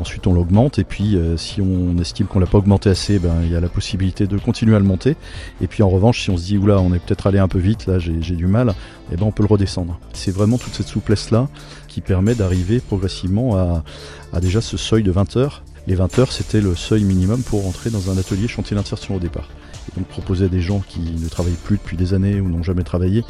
Ensuite, 0.00 0.26
on 0.26 0.32
l'augmente 0.32 0.78
et 0.78 0.84
puis 0.84 1.14
euh, 1.14 1.36
si 1.36 1.60
on 1.60 1.98
estime 1.98 2.26
qu'on 2.26 2.38
l'a 2.38 2.46
pas 2.46 2.56
augmenté 2.56 2.88
assez, 2.88 3.18
ben, 3.18 3.34
il 3.42 3.52
y 3.52 3.54
a 3.54 3.60
la 3.60 3.68
possibilité 3.68 4.26
de 4.26 4.38
continuer 4.38 4.74
à 4.74 4.78
le 4.78 4.86
monter. 4.86 5.14
Et 5.60 5.66
puis 5.66 5.82
en 5.82 5.90
revanche, 5.90 6.22
si 6.22 6.30
on 6.30 6.38
se 6.38 6.44
dit 6.44 6.56
oula, 6.56 6.80
on 6.80 6.94
est 6.94 6.98
peut-être 6.98 7.26
allé 7.26 7.38
un 7.38 7.48
peu 7.48 7.58
vite, 7.58 7.86
là 7.86 7.98
j'ai 7.98 8.20
du 8.20 8.46
mal, 8.46 8.72
eh 9.12 9.16
ben, 9.16 9.26
on 9.26 9.30
peut 9.30 9.42
le 9.42 9.48
redescendre. 9.48 10.00
C'est 10.14 10.30
vraiment 10.30 10.56
toute 10.56 10.72
cette 10.72 10.86
souplesse 10.86 11.30
là 11.30 11.48
qui 11.86 12.00
permet 12.00 12.34
d'arriver 12.34 12.80
progressivement 12.80 13.56
à, 13.56 14.40
déjà 14.40 14.62
ce 14.62 14.78
seuil 14.78 15.02
de 15.02 15.10
20 15.10 15.36
heures. 15.36 15.62
Les 15.86 15.96
20 15.96 16.18
heures, 16.18 16.32
c'était 16.32 16.62
le 16.62 16.74
seuil 16.74 17.04
minimum 17.04 17.42
pour 17.42 17.66
entrer 17.66 17.90
dans 17.90 18.10
un 18.10 18.16
atelier 18.16 18.48
chantier 18.48 18.76
d'insertion 18.76 19.16
au 19.16 19.18
départ. 19.18 19.50
Et 19.88 19.98
donc 19.98 20.08
proposer 20.08 20.46
à 20.46 20.48
des 20.48 20.62
gens 20.62 20.82
qui 20.88 21.00
ne 21.00 21.28
travaillent 21.28 21.52
plus 21.52 21.76
depuis 21.76 21.98
des 21.98 22.14
années 22.14 22.40
ou 22.40 22.48
n'ont 22.48 22.62
jamais 22.62 22.84
travaillé 22.84 23.22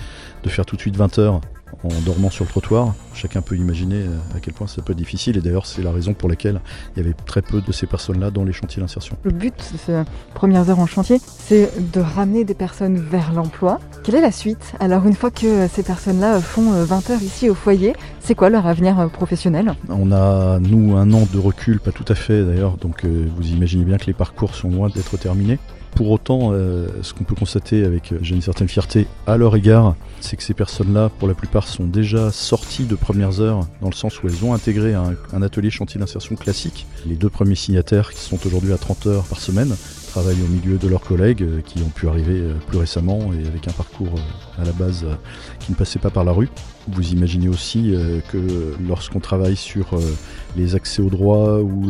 de 0.45 0.49
faire 0.49 0.67
tout 0.67 0.77
de 0.77 0.81
suite 0.81 0.97
20 0.97 1.19
heures 1.19 1.41
en 1.85 1.89
dormant 2.05 2.31
sur 2.31 2.45
le 2.45 2.51
trottoir. 2.51 2.95
Chacun 3.15 3.43
peut 3.43 3.57
imaginer 3.57 3.97
euh, 3.97 4.37
à 4.37 4.41
quel 4.41 4.55
point 4.55 4.67
ça 4.67 4.83
peut 4.83 4.93
être 4.93 4.99
difficile 4.99 5.37
et 5.37 5.41
d'ailleurs 5.41 5.67
c'est 5.67 5.83
la 5.83 5.93
raison 5.93 6.15
pour 6.15 6.29
laquelle 6.29 6.61
il 6.95 7.03
y 7.03 7.05
avait 7.05 7.15
très 7.27 7.43
peu 7.43 7.61
de 7.61 7.73
ces 7.73 7.87
personnes-là 7.87 8.31
dans 8.31 8.45
les 8.45 8.53
chantiers 8.53 8.81
d'insertion. 8.81 9.17
Le 9.25 9.33
but 9.33 9.55
de 9.73 9.79
ces 9.79 10.03
premières 10.35 10.69
heures 10.71 10.81
en 10.81 10.87
chantier, 10.87 11.21
c'est 11.21 11.71
de 11.93 12.01
ramener 12.01 12.45
des 12.45 12.55
personnes 12.55 12.97
vers 12.97 13.33
l'emploi. 13.33 13.79
Quelle 14.03 14.15
est 14.15 14.21
la 14.21 14.33
suite? 14.33 14.75
Alors 14.81 15.07
une 15.07 15.15
fois 15.15 15.31
que 15.31 15.69
ces 15.69 15.83
personnes-là 15.83 16.41
font 16.41 16.71
20 16.73 17.11
euh, 17.11 17.13
heures 17.13 17.23
ici 17.23 17.51
au 17.51 17.55
foyer, 17.55 17.95
c'est 18.21 18.35
quoi 18.35 18.51
leur 18.51 18.67
avenir 18.67 18.99
euh, 18.99 19.09
professionnel? 19.09 19.75
On 19.89 20.13
a, 20.13 20.59
nous, 20.61 20.97
un 20.97 21.13
an 21.13 21.27
de 21.33 21.39
recul, 21.39 21.81
pas 21.81 21.93
tout 21.93 22.05
à 22.09 22.15
fait 22.15 22.45
d'ailleurs, 22.45 22.77
donc 22.77 23.05
vous 23.05 23.49
imaginez 23.49 23.85
bien 23.85 23.99
que 23.99 24.07
les 24.07 24.13
parcours 24.13 24.55
sont 24.55 24.71
loin 24.71 24.89
d'être 24.89 25.17
terminés. 25.17 25.59
Pour 26.01 26.13
autant, 26.13 26.53
euh, 26.55 26.89
ce 27.03 27.13
qu'on 27.13 27.25
peut 27.25 27.35
constater 27.35 27.85
avec, 27.85 28.11
euh, 28.11 28.19
j'ai 28.23 28.35
une 28.35 28.41
certaine 28.41 28.69
fierté 28.71 29.07
à 29.27 29.37
leur 29.37 29.55
égard, 29.55 29.97
c'est 30.21 30.35
que 30.39 30.43
ces 30.43 30.55
personnes-là, 30.55 31.11
pour 31.19 31.29
la 31.29 31.35
plupart, 31.35 31.69
sont 31.69 31.85
déjà 31.85 32.33
sorties 32.33 32.85
de 32.85 32.95
premières 32.95 33.43
heures, 33.43 33.67
dans 33.83 33.91
le 33.91 33.95
sens 33.95 34.23
où 34.23 34.27
elles 34.27 34.43
ont 34.43 34.55
intégré 34.55 34.95
un, 34.95 35.43
atelier 35.43 35.69
chantier 35.69 36.01
d'insertion 36.01 36.37
classique. 36.37 36.87
Les 37.05 37.17
deux 37.17 37.29
premiers 37.29 37.55
signataires, 37.55 38.13
qui 38.13 38.21
sont 38.23 38.39
aujourd'hui 38.47 38.73
à 38.73 38.79
30 38.79 39.09
heures 39.09 39.25
par 39.25 39.41
semaine, 39.41 39.77
travaillent 40.09 40.43
au 40.43 40.49
milieu 40.49 40.79
de 40.79 40.89
leurs 40.89 41.03
collègues 41.03 41.43
euh, 41.43 41.61
qui 41.61 41.83
ont 41.83 41.91
pu 41.91 42.09
arriver 42.09 42.45
plus 42.69 42.79
récemment 42.79 43.35
et 43.35 43.47
avec 43.47 43.69
un 43.69 43.73
parcours 43.73 44.15
à 44.59 44.65
la 44.65 44.73
base 44.73 45.05
qui 45.59 45.71
ne 45.71 45.77
passait 45.77 45.99
pas 45.99 46.09
par 46.09 46.25
la 46.25 46.33
rue. 46.33 46.49
Vous 46.89 47.13
imaginez 47.13 47.51
aussi 47.51 47.95
que 48.33 48.75
lorsqu'on 48.89 49.21
travaille 49.21 49.55
sur 49.55 50.01
les 50.57 50.75
accès 50.75 51.03
aux 51.03 51.11
droits 51.11 51.61
ou 51.61 51.85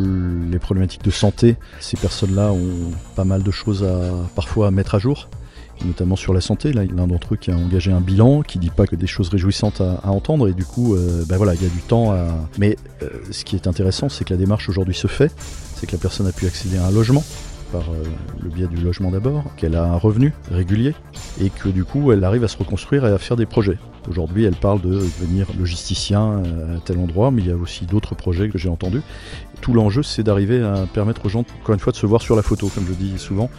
les 0.49 0.59
problématiques 0.59 1.03
de 1.03 1.11
santé, 1.11 1.55
ces 1.79 1.97
personnes-là 1.97 2.51
ont 2.51 2.91
pas 3.15 3.23
mal 3.23 3.43
de 3.43 3.51
choses 3.51 3.83
à 3.83 4.11
parfois 4.35 4.71
mettre 4.71 4.95
à 4.95 4.99
jour 4.99 5.29
notamment 5.83 6.15
sur 6.15 6.31
la 6.31 6.41
santé. 6.41 6.73
Là, 6.73 6.83
l'un 6.85 7.07
d'entre 7.07 7.33
eux 7.33 7.37
qui 7.37 7.49
a 7.49 7.55
engagé 7.55 7.91
un 7.91 8.01
bilan, 8.01 8.43
qui 8.43 8.59
dit 8.59 8.69
pas 8.69 8.85
que 8.85 8.95
des 8.95 9.07
choses 9.07 9.29
réjouissantes 9.29 9.81
à, 9.81 10.11
entendre, 10.11 10.47
et 10.47 10.53
du 10.53 10.63
coup, 10.63 10.95
ben 11.27 11.37
voilà, 11.37 11.55
il 11.55 11.61
y 11.63 11.65
a 11.65 11.69
du 11.69 11.79
temps 11.79 12.11
à. 12.11 12.27
Mais 12.59 12.77
ce 13.31 13.43
qui 13.43 13.55
est 13.55 13.65
intéressant, 13.65 14.07
c'est 14.07 14.23
que 14.23 14.31
la 14.31 14.37
démarche 14.37 14.69
aujourd'hui 14.69 14.93
se 14.93 15.07
fait, 15.07 15.31
c'est 15.75 15.87
que 15.87 15.93
la 15.93 15.97
personne 15.97 16.27
a 16.27 16.31
pu 16.31 16.45
accéder 16.45 16.77
à 16.77 16.85
un 16.85 16.91
logement, 16.91 17.23
par 17.71 17.81
euh, 17.81 18.03
le 18.41 18.49
biais 18.49 18.67
du 18.67 18.77
logement 18.77 19.11
d'abord, 19.11 19.43
qu'elle 19.55 19.75
a 19.75 19.83
un 19.85 19.95
revenu 19.95 20.33
régulier 20.51 20.93
et 21.39 21.49
que 21.49 21.69
du 21.69 21.85
coup 21.85 22.11
elle 22.11 22.23
arrive 22.23 22.43
à 22.43 22.47
se 22.47 22.57
reconstruire 22.57 23.05
et 23.05 23.11
à 23.11 23.17
faire 23.17 23.37
des 23.37 23.45
projets. 23.45 23.77
Aujourd'hui 24.09 24.45
elle 24.45 24.55
parle 24.55 24.81
de 24.81 24.89
devenir 24.89 25.47
logisticien 25.57 26.43
euh, 26.45 26.77
à 26.77 26.79
tel 26.81 26.99
endroit, 26.99 27.31
mais 27.31 27.41
il 27.41 27.47
y 27.47 27.51
a 27.51 27.55
aussi 27.55 27.85
d'autres 27.85 28.15
projets 28.15 28.49
que 28.49 28.57
j'ai 28.57 28.69
entendus. 28.69 29.01
Tout 29.61 29.73
l'enjeu 29.73 30.03
c'est 30.03 30.23
d'arriver 30.23 30.61
à 30.61 30.85
permettre 30.93 31.25
aux 31.25 31.29
gens, 31.29 31.45
encore 31.61 31.73
une 31.73 31.79
fois, 31.79 31.91
de 31.91 31.97
se 31.97 32.05
voir 32.05 32.21
sur 32.21 32.35
la 32.35 32.41
photo, 32.41 32.69
comme 32.73 32.85
je 32.87 32.93
dis 32.93 33.17
souvent, 33.17 33.49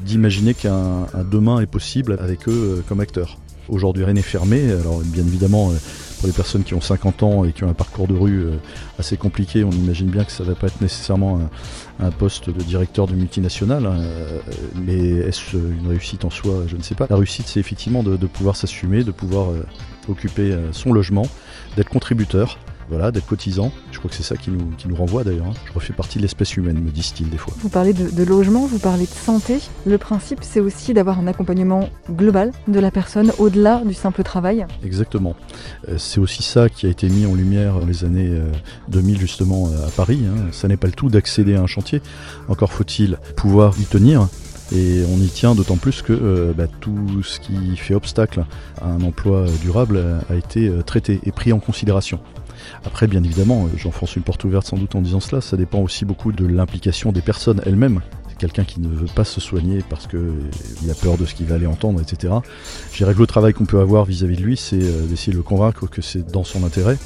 d'imaginer 0.00 0.54
qu'un 0.54 1.06
demain 1.30 1.60
est 1.60 1.66
possible 1.66 2.16
avec 2.20 2.48
eux 2.48 2.78
euh, 2.78 2.82
comme 2.88 3.00
acteurs. 3.00 3.38
Aujourd'hui 3.68 4.04
rien 4.04 4.14
n'est 4.14 4.22
fermé, 4.22 4.72
alors 4.72 5.00
bien 5.04 5.24
évidemment 5.24 5.70
pour 6.20 6.26
les 6.26 6.34
personnes 6.34 6.64
qui 6.64 6.74
ont 6.74 6.82
50 6.82 7.22
ans 7.22 7.44
et 7.46 7.52
qui 7.52 7.64
ont 7.64 7.70
un 7.70 7.74
parcours 7.74 8.06
de 8.06 8.12
rue 8.12 8.44
euh, 8.44 8.56
assez 8.98 9.16
compliqué, 9.16 9.64
on 9.64 9.70
imagine 9.70 10.08
bien 10.08 10.24
que 10.24 10.32
ça 10.32 10.44
ne 10.44 10.48
va 10.50 10.54
pas 10.54 10.66
être 10.66 10.82
nécessairement 10.82 11.40
un, 11.98 12.10
poste 12.10 12.50
de 12.50 12.62
directeur 12.62 13.06
de 13.06 13.14
multinationale. 13.14 13.86
Hein, 13.86 13.96
euh, 14.00 14.38
mais 14.74 14.98
est-ce 14.98 15.56
une 15.56 15.88
réussite 15.88 16.26
en 16.26 16.30
soi? 16.30 16.64
Je 16.66 16.76
ne 16.76 16.82
sais 16.82 16.94
pas. 16.94 17.06
La 17.08 17.16
réussite, 17.16 17.46
c'est 17.48 17.58
effectivement 17.58 18.02
de, 18.02 18.16
pouvoir 18.26 18.54
s'assumer, 18.54 19.02
de 19.02 19.12
pouvoir 19.12 19.50
euh, 19.50 19.64
occuper 20.08 20.54
son 20.72 20.92
logement, 20.92 21.26
d'être 21.76 21.88
contributeur 21.88 22.58
voilà, 22.90 23.12
d'être 23.12 23.26
cotisant. 23.26 23.72
Je 24.00 24.06
crois 24.06 24.16
que 24.16 24.16
c'est 24.16 24.34
ça 24.34 24.38
qui 24.38 24.50
nous, 24.50 24.70
qui 24.78 24.88
nous 24.88 24.96
renvoie 24.96 25.24
d'ailleurs. 25.24 25.48
Hein. 25.48 25.52
Je 25.66 25.74
refais 25.74 25.92
partie 25.92 26.16
de 26.16 26.22
l'espèce 26.22 26.56
humaine, 26.56 26.80
me 26.82 26.90
disent-ils 26.90 27.28
des 27.28 27.36
fois. 27.36 27.52
Vous 27.58 27.68
parlez 27.68 27.92
de, 27.92 28.24
logement, 28.24 28.64
vous 28.64 28.78
parlez 28.78 29.04
de 29.04 29.10
santé. 29.10 29.58
Le 29.84 29.98
principe, 29.98 30.38
c'est 30.40 30.60
aussi 30.60 30.94
d'avoir 30.94 31.18
un 31.18 31.26
accompagnement 31.26 31.90
global 32.10 32.52
de 32.66 32.80
la 32.80 32.90
personne 32.90 33.30
au-delà 33.36 33.82
du 33.84 33.92
simple 33.92 34.22
travail. 34.22 34.66
Exactement. 34.82 35.36
Euh, 35.86 35.98
c'est 35.98 36.18
aussi 36.18 36.42
ça 36.42 36.70
qui 36.70 36.86
a 36.86 36.88
été 36.88 37.10
mis 37.10 37.26
en 37.26 37.34
lumière 37.34 37.78
dans 37.78 37.84
les 37.84 38.06
années 38.06 38.32
2000 38.88 39.16
euh, 39.16 39.18
justement 39.18 39.68
euh, 39.68 39.86
à 39.86 39.90
Paris. 39.90 40.22
Hein. 40.24 40.48
Ça 40.50 40.66
n'est 40.66 40.78
pas 40.78 40.86
le 40.86 40.94
tout 40.94 41.10
d'accéder 41.10 41.54
à 41.54 41.60
un 41.60 41.66
chantier. 41.66 42.00
Encore 42.48 42.72
faut-il 42.72 43.18
pouvoir 43.36 43.78
y 43.78 43.84
tenir. 43.84 44.28
Et 44.74 45.02
on 45.12 45.18
y 45.18 45.28
tient 45.28 45.54
d'autant 45.54 45.76
plus 45.76 46.00
que 46.00 46.54
bah, 46.56 46.68
tout 46.80 47.22
ce 47.22 47.38
qui 47.38 47.76
fait 47.76 47.94
obstacle 47.94 48.46
à 48.80 48.86
un 48.86 49.02
emploi 49.02 49.44
durable 49.60 50.00
a 50.30 50.36
été 50.36 50.70
traité 50.86 51.20
et 51.24 51.32
pris 51.32 51.52
en 51.52 51.58
considération. 51.58 52.20
Après, 52.84 53.06
bien 53.06 53.22
évidemment, 53.22 53.68
j'enfonce 53.76 54.16
une 54.16 54.22
porte 54.22 54.44
ouverte 54.44 54.66
sans 54.66 54.76
doute 54.76 54.94
en 54.94 55.02
disant 55.02 55.20
cela, 55.20 55.40
ça 55.40 55.56
dépend 55.56 55.80
aussi 55.80 56.04
beaucoup 56.04 56.32
de 56.32 56.46
l'implication 56.46 57.12
des 57.12 57.20
personnes 57.20 57.60
elles-mêmes. 57.66 58.00
Quelqu'un 58.38 58.64
qui 58.64 58.80
ne 58.80 58.88
veut 58.88 59.06
pas 59.14 59.24
se 59.24 59.38
soigner 59.38 59.84
parce 59.90 60.06
qu'il 60.06 60.90
a 60.90 60.94
peur 60.94 61.18
de 61.18 61.26
ce 61.26 61.34
qu'il 61.34 61.44
va 61.46 61.56
aller 61.56 61.66
entendre, 61.66 62.00
etc. 62.00 62.32
Je 62.90 62.96
dirais 62.96 63.12
que 63.12 63.18
le 63.18 63.26
travail 63.26 63.52
qu'on 63.52 63.66
peut 63.66 63.80
avoir 63.80 64.06
vis-à-vis 64.06 64.36
de 64.36 64.42
lui, 64.42 64.56
c'est 64.56 64.78
d'essayer 64.78 65.32
de 65.32 65.36
le 65.36 65.42
convaincre 65.42 65.86
que 65.86 66.00
c'est 66.00 66.26
dans 66.30 66.44
son 66.44 66.64
intérêt 66.64 66.96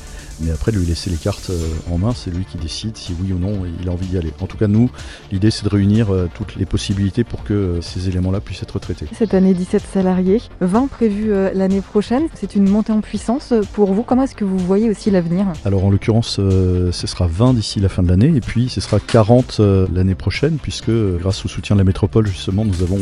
mais 0.40 0.50
après, 0.50 0.72
de 0.72 0.78
lui 0.78 0.86
laisser 0.86 1.10
les 1.10 1.16
cartes 1.16 1.50
euh, 1.50 1.68
en 1.90 1.98
main, 1.98 2.12
c'est 2.14 2.30
lui 2.30 2.44
qui 2.44 2.58
décide 2.58 2.96
si 2.96 3.14
oui 3.20 3.32
ou 3.32 3.38
non 3.38 3.62
il 3.80 3.88
a 3.88 3.92
envie 3.92 4.06
d'y 4.06 4.18
aller. 4.18 4.32
En 4.40 4.46
tout 4.46 4.56
cas, 4.56 4.66
nous, 4.66 4.90
l'idée, 5.30 5.50
c'est 5.50 5.64
de 5.64 5.68
réunir 5.68 6.12
euh, 6.12 6.28
toutes 6.34 6.56
les 6.56 6.66
possibilités 6.66 7.24
pour 7.24 7.44
que 7.44 7.54
euh, 7.54 7.80
ces 7.80 8.08
éléments-là 8.08 8.40
puissent 8.40 8.62
être 8.62 8.78
traités. 8.78 9.06
Cette 9.16 9.34
année, 9.34 9.54
17 9.54 9.82
salariés, 9.92 10.42
20 10.60 10.88
prévus 10.88 11.32
l'année 11.54 11.80
prochaine. 11.80 12.24
C'est 12.34 12.54
une 12.54 12.68
montée 12.68 12.92
en 12.92 13.00
puissance 13.00 13.52
pour 13.72 13.92
vous. 13.92 14.02
Comment 14.02 14.24
est-ce 14.24 14.34
que 14.34 14.44
vous 14.44 14.58
voyez 14.58 14.90
aussi 14.90 15.10
l'avenir? 15.10 15.46
Alors, 15.64 15.84
en 15.84 15.90
l'occurrence, 15.90 16.36
ce 16.36 17.06
sera 17.06 17.26
20 17.26 17.54
d'ici 17.54 17.80
la 17.80 17.88
fin 17.88 18.02
de 18.02 18.08
l'année, 18.08 18.32
et 18.34 18.40
puis 18.40 18.68
ce 18.68 18.80
sera 18.80 19.00
40 19.00 19.60
l'année 19.92 20.14
prochaine, 20.14 20.58
puisque 20.60 20.90
grâce 20.90 21.44
au 21.44 21.48
soutien 21.48 21.76
de 21.76 21.80
la 21.80 21.84
métropole, 21.84 22.26
justement, 22.26 22.64
nous 22.64 22.82
avons 22.82 22.98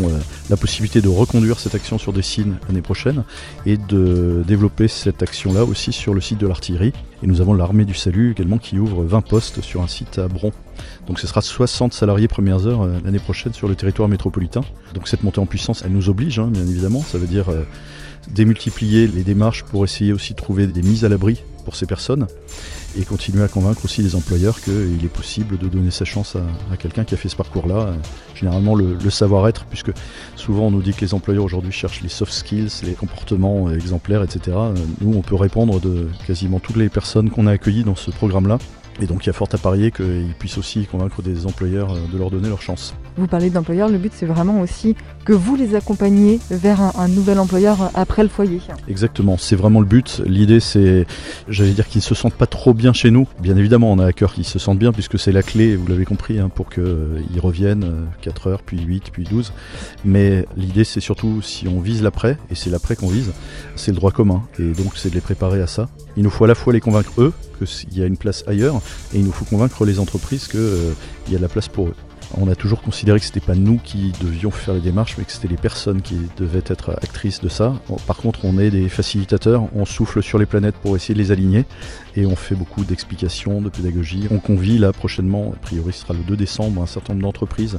la 0.51 0.57
possibilité 0.57 1.01
de 1.01 1.09
reconduire 1.09 1.59
cette 1.59 1.75
action 1.75 1.99
sur 1.99 2.12
des 2.12 2.23
signes 2.23 2.55
l'année 2.69 2.83
prochaine 2.83 3.25
et 3.67 3.77
de 3.77 4.43
développer 4.47 4.89
cette 4.89 5.23
action-là 5.23 5.65
aussi 5.65 5.93
sur 5.93 6.15
le 6.15 6.21
site 6.21 6.39
de 6.39 6.47
l'artillerie. 6.47 6.93
Et 7.23 7.26
nous 7.26 7.41
avons 7.41 7.55
l'armée 7.55 7.85
du 7.85 7.95
salut 7.95 8.33
également 8.33 8.59
qui 8.59 8.79
ouvre 8.79 9.05
20 9.05 9.21
postes 9.21 9.61
sur 9.61 9.81
un 9.83 9.87
site 9.87 10.19
à 10.19 10.29
Bron. 10.29 10.52
Donc 11.07 11.21
ce 11.21 11.26
sera 11.26 11.41
60 11.41 11.93
salariés 11.93 12.26
premières 12.26 12.67
heures 12.67 12.83
euh, 12.83 12.99
l'année 13.05 13.21
prochaine 13.21 13.52
sur 13.52 13.69
le 13.69 13.76
territoire 13.76 14.09
métropolitain. 14.09 14.62
Donc 14.95 15.07
cette 15.07 15.23
montée 15.23 15.38
en 15.38 15.47
puissance, 15.47 15.83
elle 15.85 15.93
nous 15.93 16.09
oblige, 16.09 16.38
hein, 16.38 16.49
bien 16.49 16.67
évidemment. 16.67 17.00
Ça 17.00 17.19
veut 17.19 17.29
dire 17.29 17.49
euh, 17.49 17.62
démultiplier 18.31 19.07
les 19.07 19.23
démarches 19.23 19.62
pour 19.62 19.85
essayer 19.85 20.12
aussi 20.12 20.33
de 20.33 20.38
trouver 20.38 20.67
des 20.67 20.83
mises 20.83 21.05
à 21.05 21.09
l'abri 21.09 21.43
pour 21.62 21.76
ces 21.76 21.87
personnes 21.87 22.26
et 22.99 23.04
continuer 23.04 23.42
à 23.42 23.49
convaincre 23.49 23.85
aussi 23.85 24.02
les 24.02 24.14
employeurs 24.14 24.61
qu'il 24.61 25.04
est 25.04 25.12
possible 25.12 25.59
de 25.59 25.69
donner 25.69 25.90
sa 25.90 26.04
chance 26.04 26.37
à, 26.37 26.76
quelqu'un 26.76 27.04
qui 27.04 27.14
a 27.14 27.16
fait 27.16 27.28
ce 27.28 27.37
parcours-là. 27.37 27.95
Généralement 28.35 28.75
le, 28.75 28.99
savoir-être, 29.11 29.64
puisque 29.66 29.92
souvent 30.37 30.66
on 30.66 30.71
nous 30.71 30.83
dit 30.83 30.92
que 30.92 31.02
les 31.02 31.14
employeurs 31.14 31.45
aujourd'hui 31.45 31.73
cherchent 31.73 32.02
les 32.02 32.09
soft 32.09 32.33
skills, 32.33 32.71
les 32.85 32.92
comportements 32.92 33.71
exemplaires, 33.71 34.23
etc. 34.23 34.57
Nous, 35.00 35.16
on 35.16 35.23
peut 35.23 35.37
répondre 35.37 35.81
de 35.81 36.09
quasiment 36.26 36.59
toutes 36.59 36.76
les 36.76 36.88
personnes 36.88 37.31
qu'on 37.31 37.47
a 37.47 37.52
accueillies 37.52 37.85
dans 37.85 37.97
ce 37.97 38.11
programme-là. 38.11 38.59
Et 39.00 39.07
donc 39.07 39.25
il 39.25 39.28
y 39.28 39.31
a 39.31 39.33
fort 39.33 39.49
à 39.52 39.59
parier 39.59 39.90
qu'ils 39.90 40.35
puissent 40.38 40.59
aussi 40.59 40.87
convaincre 40.87 41.23
des 41.23 41.47
employeurs 41.47 41.95
de 41.95 42.19
leur 42.19 42.31
donner 42.31 42.49
leur 42.49 42.61
chance. 42.61 42.95
Vous 43.16 43.26
parlez 43.26 43.50
d'employeurs, 43.50 43.88
le 43.88 43.99
but 43.99 44.12
c'est 44.14 44.26
vraiment 44.26 44.61
aussi 44.61 44.97
que 45.25 45.33
vous 45.33 45.54
les 45.54 45.75
accompagniez 45.75 46.40
vers 46.50 46.81
un, 46.99 47.09
nouvel 47.09 47.38
employeur 47.38 47.90
après 47.95 48.23
le 48.23 48.28
foyer. 48.28 48.61
Exactement, 48.88 49.37
c'est 49.38 49.54
vraiment 49.54 49.81
le 49.81 49.87
but. 49.87 50.23
L'idée 50.25 50.61
c'est, 50.61 51.07
j'allais 51.49 51.73
dire 51.73 51.87
qu'ils 51.87 52.02
se 52.02 52.14
sentent 52.14 52.35
pas 52.35 52.47
trop 52.47 52.73
bien 52.75 52.92
chez 52.92 53.11
nous. 53.11 53.28
Bien 53.40 53.57
évidemment, 53.57 53.92
on 53.92 53.99
a 53.99 54.07
à 54.07 54.12
cœur 54.12 54.33
qu'ils 54.33 54.47
se 54.47 54.59
sentent 54.59 54.78
bien 54.78 54.92
puisque 54.92 55.19
c'est 55.19 55.33
la 55.33 55.42
clé, 55.42 55.76
vous 55.76 55.87
l'avez 55.87 56.04
compris, 56.04 56.38
hein, 56.38 56.49
pour 56.49 56.71
qu'ils 56.71 56.83
euh, 56.83 57.21
reviennent 57.40 58.09
4 58.23 58.47
euh, 58.47 58.50
heures, 58.50 58.62
puis 58.62 58.81
8, 58.81 59.11
puis 59.12 59.25
12. 59.25 59.52
Mais 60.04 60.47
l'idée 60.57 60.85
c'est 60.85 61.00
surtout 61.00 61.42
si 61.42 61.69
on 61.69 61.81
vise 61.81 62.02
l'après, 62.02 62.38
et 62.50 62.54
c'est 62.54 62.71
l'après 62.71 62.97
qu'on 62.97 63.09
vise, 63.09 63.33
c'est 63.76 63.90
le 63.90 63.97
droit 63.97 64.11
commun. 64.11 64.42
Et 64.59 64.73
donc 64.73 64.92
c'est 64.97 65.11
de 65.11 65.14
les 65.14 65.21
préparer 65.21 65.61
à 65.61 65.66
ça. 65.66 65.88
Il 66.16 66.23
nous 66.23 66.31
faut 66.31 66.45
à 66.45 66.49
la 66.49 66.54
fois 66.54 66.73
les 66.73 66.81
convaincre 66.81 67.12
eux 67.19 67.33
qu'il 67.64 67.99
y 67.99 68.02
a 68.02 68.07
une 68.07 68.16
place 68.16 68.42
ailleurs, 68.47 68.81
et 69.14 69.19
il 69.19 69.25
nous 69.25 69.33
faut 69.33 69.45
convaincre 69.45 69.85
les 69.85 70.00
entreprises 70.00 70.49
qu'il 70.49 70.61
euh, 70.61 70.92
y 71.31 71.35
a 71.35 71.38
de 71.38 71.42
la 71.42 71.49
place 71.49 71.69
pour 71.69 71.88
eux. 71.88 71.95
On 72.39 72.49
a 72.49 72.55
toujours 72.55 72.81
considéré 72.83 73.19
que 73.19 73.27
ce 73.27 73.31
n'était 73.31 73.45
pas 73.45 73.55
nous 73.55 73.79
qui 73.79 74.12
devions 74.21 74.51
faire 74.51 74.75
les 74.75 74.81
démarches, 74.81 75.17
mais 75.19 75.25
que 75.25 75.33
c'était 75.33 75.49
les 75.49 75.57
personnes 75.57 76.01
qui 76.03 76.17
devaient 76.37 76.62
être 76.67 76.91
actrices 77.03 77.41
de 77.41 77.49
ça. 77.49 77.75
Par 78.07 78.17
contre, 78.17 78.45
on 78.45 78.59
est 78.59 78.71
des 78.71 78.89
facilitateurs, 78.89 79.65
on 79.75 79.85
souffle 79.85 80.23
sur 80.23 80.39
les 80.39 80.47
planètes 80.47 80.77
pour 80.77 80.97
essayer 80.97 81.15
de 81.15 81.19
les 81.19 81.31
aligner, 81.31 81.67
et 82.17 82.25
on 82.27 82.37
fait 82.37 82.55
beaucoup 82.55 82.85
d'explications, 82.85 83.61
de 83.61 83.69
pédagogie. 83.69 84.29
On 84.31 84.39
convie 84.39 84.79
là 84.79 84.93
prochainement, 84.93 85.53
a 85.55 85.59
priori 85.59 85.93
ce 85.93 86.01
sera 86.01 86.15
le 86.15 86.21
2 86.21 86.37
décembre, 86.37 86.83
un 86.83 86.87
certain 86.87 87.12
nombre 87.12 87.25
d'entreprises 87.25 87.79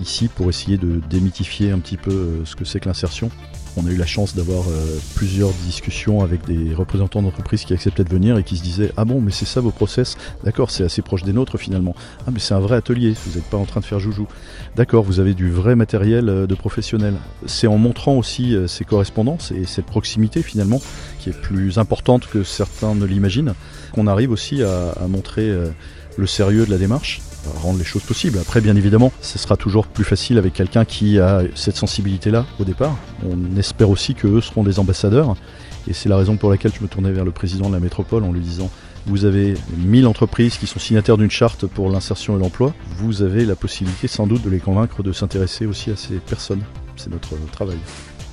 ici 0.00 0.28
pour 0.28 0.48
essayer 0.48 0.76
de 0.76 1.00
démythifier 1.08 1.70
un 1.70 1.78
petit 1.78 1.96
peu 1.96 2.10
euh, 2.10 2.44
ce 2.44 2.54
que 2.54 2.64
c'est 2.64 2.80
que 2.80 2.88
l'insertion. 2.88 3.30
On 3.78 3.86
a 3.86 3.90
eu 3.90 3.96
la 3.96 4.06
chance 4.06 4.34
d'avoir 4.34 4.64
euh, 4.68 4.98
plusieurs 5.14 5.50
discussions 5.66 6.22
avec 6.22 6.46
des 6.46 6.74
représentants 6.74 7.20
d'entreprises 7.20 7.64
qui 7.64 7.74
acceptaient 7.74 8.04
de 8.04 8.08
venir 8.08 8.38
et 8.38 8.42
qui 8.42 8.56
se 8.56 8.62
disaient 8.62 8.90
Ah 8.96 9.04
bon, 9.04 9.20
mais 9.20 9.30
c'est 9.30 9.44
ça 9.44 9.60
vos 9.60 9.70
process? 9.70 10.16
D'accord, 10.44 10.70
c'est 10.70 10.84
assez 10.84 11.02
proche 11.02 11.24
des 11.24 11.34
nôtres 11.34 11.58
finalement. 11.58 11.94
Ah, 12.26 12.30
mais 12.32 12.38
c'est 12.38 12.54
un 12.54 12.60
vrai 12.60 12.76
atelier, 12.76 13.14
vous 13.26 13.34
n'êtes 13.38 13.48
pas 13.50 13.58
en 13.58 13.66
train 13.66 13.80
de 13.80 13.84
faire 13.84 14.00
joujou. 14.00 14.26
D'accord, 14.76 15.04
vous 15.04 15.20
avez 15.20 15.34
du 15.34 15.50
vrai 15.50 15.76
matériel 15.76 16.30
euh, 16.30 16.46
de 16.46 16.54
professionnels. 16.54 17.16
C'est 17.44 17.66
en 17.66 17.76
montrant 17.76 18.16
aussi 18.16 18.54
euh, 18.54 18.66
ces 18.66 18.84
correspondances 18.84 19.52
et 19.52 19.66
cette 19.66 19.86
proximité 19.86 20.42
finalement 20.42 20.80
qui 21.18 21.28
est 21.28 21.38
plus 21.38 21.78
importante 21.78 22.26
que 22.28 22.44
certains 22.44 22.94
ne 22.94 23.04
l'imaginent 23.04 23.52
qu'on 23.92 24.06
arrive 24.06 24.30
aussi 24.30 24.62
à 24.62 25.06
montrer 25.08 25.50
le 26.16 26.26
sérieux 26.26 26.66
de 26.66 26.70
la 26.70 26.78
démarche 26.78 27.20
rendre 27.60 27.78
les 27.78 27.84
choses 27.84 28.02
possibles. 28.02 28.38
Après, 28.38 28.60
bien 28.60 28.76
évidemment, 28.76 29.12
ce 29.20 29.38
sera 29.38 29.56
toujours 29.56 29.86
plus 29.86 30.04
facile 30.04 30.38
avec 30.38 30.52
quelqu'un 30.52 30.84
qui 30.84 31.18
a 31.18 31.42
cette 31.54 31.76
sensibilité-là 31.76 32.46
au 32.58 32.64
départ. 32.64 32.96
On 33.28 33.56
espère 33.56 33.90
aussi 33.90 34.14
qu'eux 34.14 34.40
seront 34.40 34.62
des 34.62 34.78
ambassadeurs. 34.78 35.36
Et 35.88 35.92
c'est 35.92 36.08
la 36.08 36.16
raison 36.16 36.36
pour 36.36 36.50
laquelle 36.50 36.72
je 36.74 36.82
me 36.82 36.88
tournais 36.88 37.12
vers 37.12 37.24
le 37.24 37.30
président 37.30 37.68
de 37.68 37.74
la 37.74 37.80
métropole 37.80 38.24
en 38.24 38.32
lui 38.32 38.40
disant 38.40 38.70
vous 39.06 39.24
avez 39.24 39.54
1000 39.76 40.06
entreprises 40.06 40.58
qui 40.58 40.66
sont 40.66 40.80
signataires 40.80 41.16
d'une 41.16 41.30
charte 41.30 41.66
pour 41.66 41.88
l'insertion 41.88 42.36
et 42.36 42.40
l'emploi. 42.40 42.74
Vous 42.96 43.22
avez 43.22 43.44
la 43.44 43.54
possibilité 43.54 44.08
sans 44.08 44.26
doute 44.26 44.42
de 44.42 44.50
les 44.50 44.58
convaincre 44.58 45.04
de 45.04 45.12
s'intéresser 45.12 45.64
aussi 45.64 45.92
à 45.92 45.96
ces 45.96 46.16
personnes. 46.16 46.62
C'est 46.96 47.10
notre 47.10 47.36
travail. 47.52 47.78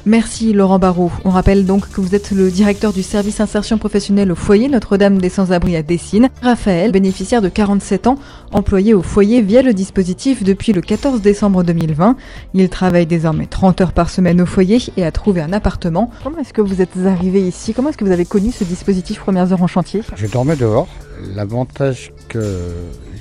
Merci 0.06 0.52
Laurent 0.52 0.80
Barrault. 0.80 1.14
On 1.24 1.30
rappelle 1.30 1.66
donc 1.66 1.90
que 1.90 2.02
vous 2.02 2.14
êtes 2.14 2.32
le 2.32 2.52
directeur 2.52 2.92
du 2.92 3.02
service 3.02 3.40
insertion 3.40 3.78
professionnelle 3.78 4.34
au 4.34 4.36
foyer 4.36 4.68
Notre-Dame 4.68 5.18
des 5.18 5.30
Sans-Abri 5.30 5.78
à 5.78 5.82
Dessines. 5.82 6.28
Raphaël, 6.42 6.92
bénéficiaire 6.92 7.42
de 7.42 7.48
47 7.48 8.08
ans, 8.08 8.18
employé 8.52 8.94
au 8.94 9.02
foyer 9.02 9.42
via 9.42 9.62
le 9.62 9.74
dispositif 9.74 10.44
depuis 10.44 10.74
le 10.74 10.82
14 10.82 11.22
décembre 11.22 11.64
2020. 11.64 12.18
Il 12.54 12.68
travaille 12.68 13.06
désormais 13.06 13.46
30 13.46 13.80
heures 13.80 13.94
par 13.94 14.10
semaine 14.10 14.42
au 14.42 14.46
foyer 14.46 14.80
et 14.98 15.06
a 15.06 15.12
trouvé 15.14 15.40
un 15.40 15.54
appartement. 15.54 16.12
Comment 16.22 16.40
est-ce 16.40 16.52
que 16.52 16.62
vous 16.62 16.82
êtes 16.82 16.98
arrivé 17.06 17.40
ici? 17.40 17.74
Comment 17.74 17.88
est-ce 17.88 17.98
que 17.98 18.04
vous 18.04 18.12
avez 18.12 18.26
connu 18.26 18.52
ce 18.52 18.66
dispositif 18.66 19.22
Premières 19.22 19.54
Heures 19.54 19.64
en 19.64 19.68
chantier? 19.68 20.02
Je 20.18 20.28
dormais 20.28 20.58
dehors. 20.58 20.90
L'avantage 21.34 22.12
que 22.28 22.74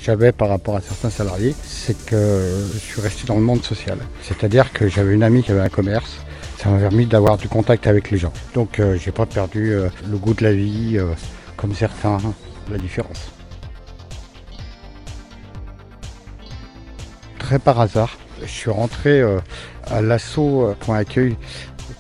j'avais 0.03 0.33
par 0.33 0.49
rapport 0.49 0.75
à 0.75 0.81
certains 0.81 1.11
salariés, 1.11 1.55
c'est 1.63 2.07
que 2.07 2.41
je 2.75 2.79
suis 2.79 3.01
resté 3.01 3.25
dans 3.25 3.37
le 3.37 3.43
monde 3.43 3.63
social. 3.63 3.99
C'est-à-dire 4.23 4.73
que 4.73 4.89
j'avais 4.89 5.15
une 5.15 5.23
amie 5.23 5.45
qui 5.45 5.53
avait 5.53 5.61
un 5.61 5.69
commerce 5.69 6.17
ça 6.63 6.71
m'a 6.71 6.79
permis 6.79 7.07
d'avoir 7.07 7.39
du 7.39 7.49
contact 7.49 7.89
avec 7.89 8.11
les 8.13 8.19
gens. 8.19 8.33
Donc 8.55 8.79
euh, 8.79 8.97
j'ai 8.97 9.11
pas 9.11 9.27
perdu 9.27 9.73
euh, 9.73 9.89
le 10.09 10.17
goût 10.17 10.33
de 10.33 10.45
la 10.45 10.53
vie 10.53 10.97
euh, 10.97 11.07
comme 11.57 11.75
certains, 11.75 12.19
la 12.71 12.79
différence. 12.79 13.33
Très 17.41 17.59
par 17.59 17.81
hasard, 17.81 18.17
je 18.41 18.47
suis 18.47 18.71
rentré 18.71 19.23
à 19.91 20.01
l'assaut 20.01 20.75
point 20.81 20.97
accueil 20.97 21.37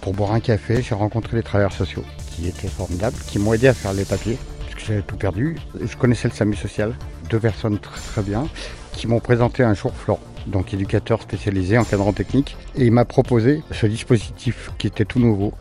pour 0.00 0.14
boire 0.14 0.33
un 0.33 0.40
café. 0.40 0.81
J'ai 0.81 0.95
rencontré 0.95 1.37
les 1.37 1.42
travailleurs 1.42 1.73
sociaux 1.73 2.04
qui 2.31 2.47
étaient 2.47 2.69
formidables, 2.69 3.16
qui 3.26 3.38
m'ont 3.38 3.52
aidé 3.52 3.69
à 3.69 3.75
faire 3.75 3.92
les 3.92 4.04
papiers 4.04 4.38
puisque 4.61 4.87
j'avais 4.87 5.02
tout 5.02 5.16
perdu. 5.16 5.59
Je 5.78 5.97
connaissais 5.97 6.28
le 6.28 6.35
SAMU 6.35 6.57
social, 6.57 6.95
deux 7.28 7.40
personnes 7.40 7.78
très 7.78 8.00
très 8.00 8.23
bien, 8.23 8.47
qui 8.92 9.09
m'ont 9.09 9.21
présenté 9.21 9.64
un 9.64 9.75
jour 9.75 9.92
Florent 9.92 10.32
donc 10.47 10.75
éducateur 10.75 11.23
spécialisé 11.23 11.79
en 11.79 11.85
cadran 11.85 12.13
technique. 12.13 12.57
Et 12.77 12.87
il 12.87 12.93
m'a 12.93 13.05
proposé 13.05 13.63
ce 13.71 13.87
dispositif 13.87 14.71
qui 14.79 14.87
était 14.87 15.05
tout 15.05 15.21
nouveau 15.21 15.53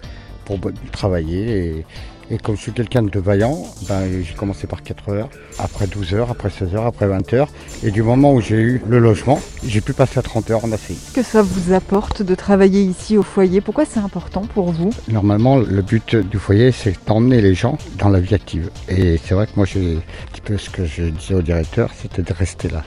pour 0.45 0.59
travailler. 0.91 1.85
Et, 2.29 2.37
comme 2.43 2.55
je 2.55 2.61
suis 2.61 2.71
quelqu'un 2.71 3.01
de 3.01 3.19
vaillant, 3.19 3.57
ben, 3.89 4.05
j'ai 4.23 4.33
commencé 4.35 4.65
par 4.65 4.83
4 4.83 5.09
heures, 5.09 5.29
après 5.59 5.85
12 5.85 6.13
heures, 6.13 6.31
après 6.31 6.49
16 6.49 6.75
heures, 6.75 6.85
après 6.85 7.05
20 7.05 7.33
heures. 7.33 7.49
Et 7.83 7.91
du 7.91 8.03
moment 8.03 8.33
où 8.33 8.39
j'ai 8.39 8.55
eu 8.55 8.81
le 8.87 8.99
logement, 8.99 9.41
j'ai 9.65 9.81
pu 9.81 9.91
passer 9.91 10.17
à 10.17 10.21
30 10.21 10.49
heures 10.49 10.63
en 10.63 10.71
ACI. 10.71 10.97
Que 11.13 11.23
ça 11.23 11.41
vous 11.41 11.73
apporte 11.73 12.21
de 12.21 12.33
travailler 12.33 12.83
ici 12.83 13.17
au 13.17 13.23
foyer? 13.23 13.59
Pourquoi 13.59 13.83
c'est 13.83 13.99
important 13.99 14.43
pour 14.53 14.71
vous? 14.71 14.91
Normalement, 15.09 15.57
le 15.57 15.81
but 15.81 16.15
du 16.15 16.39
foyer, 16.39 16.71
c'est 16.71 16.95
d'emmener 17.05 17.41
les 17.41 17.53
gens 17.53 17.77
dans 17.97 18.07
la 18.07 18.21
vie 18.21 18.33
active. 18.33 18.69
Et 18.87 19.19
c'est 19.21 19.33
vrai 19.33 19.47
que 19.47 19.51
moi, 19.57 19.65
j'ai 19.65 19.97
un 19.97 20.31
petit 20.31 20.41
peu 20.41 20.57
ce 20.57 20.69
que 20.69 20.85
je 20.85 21.03
disais 21.03 21.35
au 21.35 21.41
directeur, 21.41 21.89
c'était 22.01 22.23
de 22.23 22.33
rester 22.33 22.69
là 22.69 22.85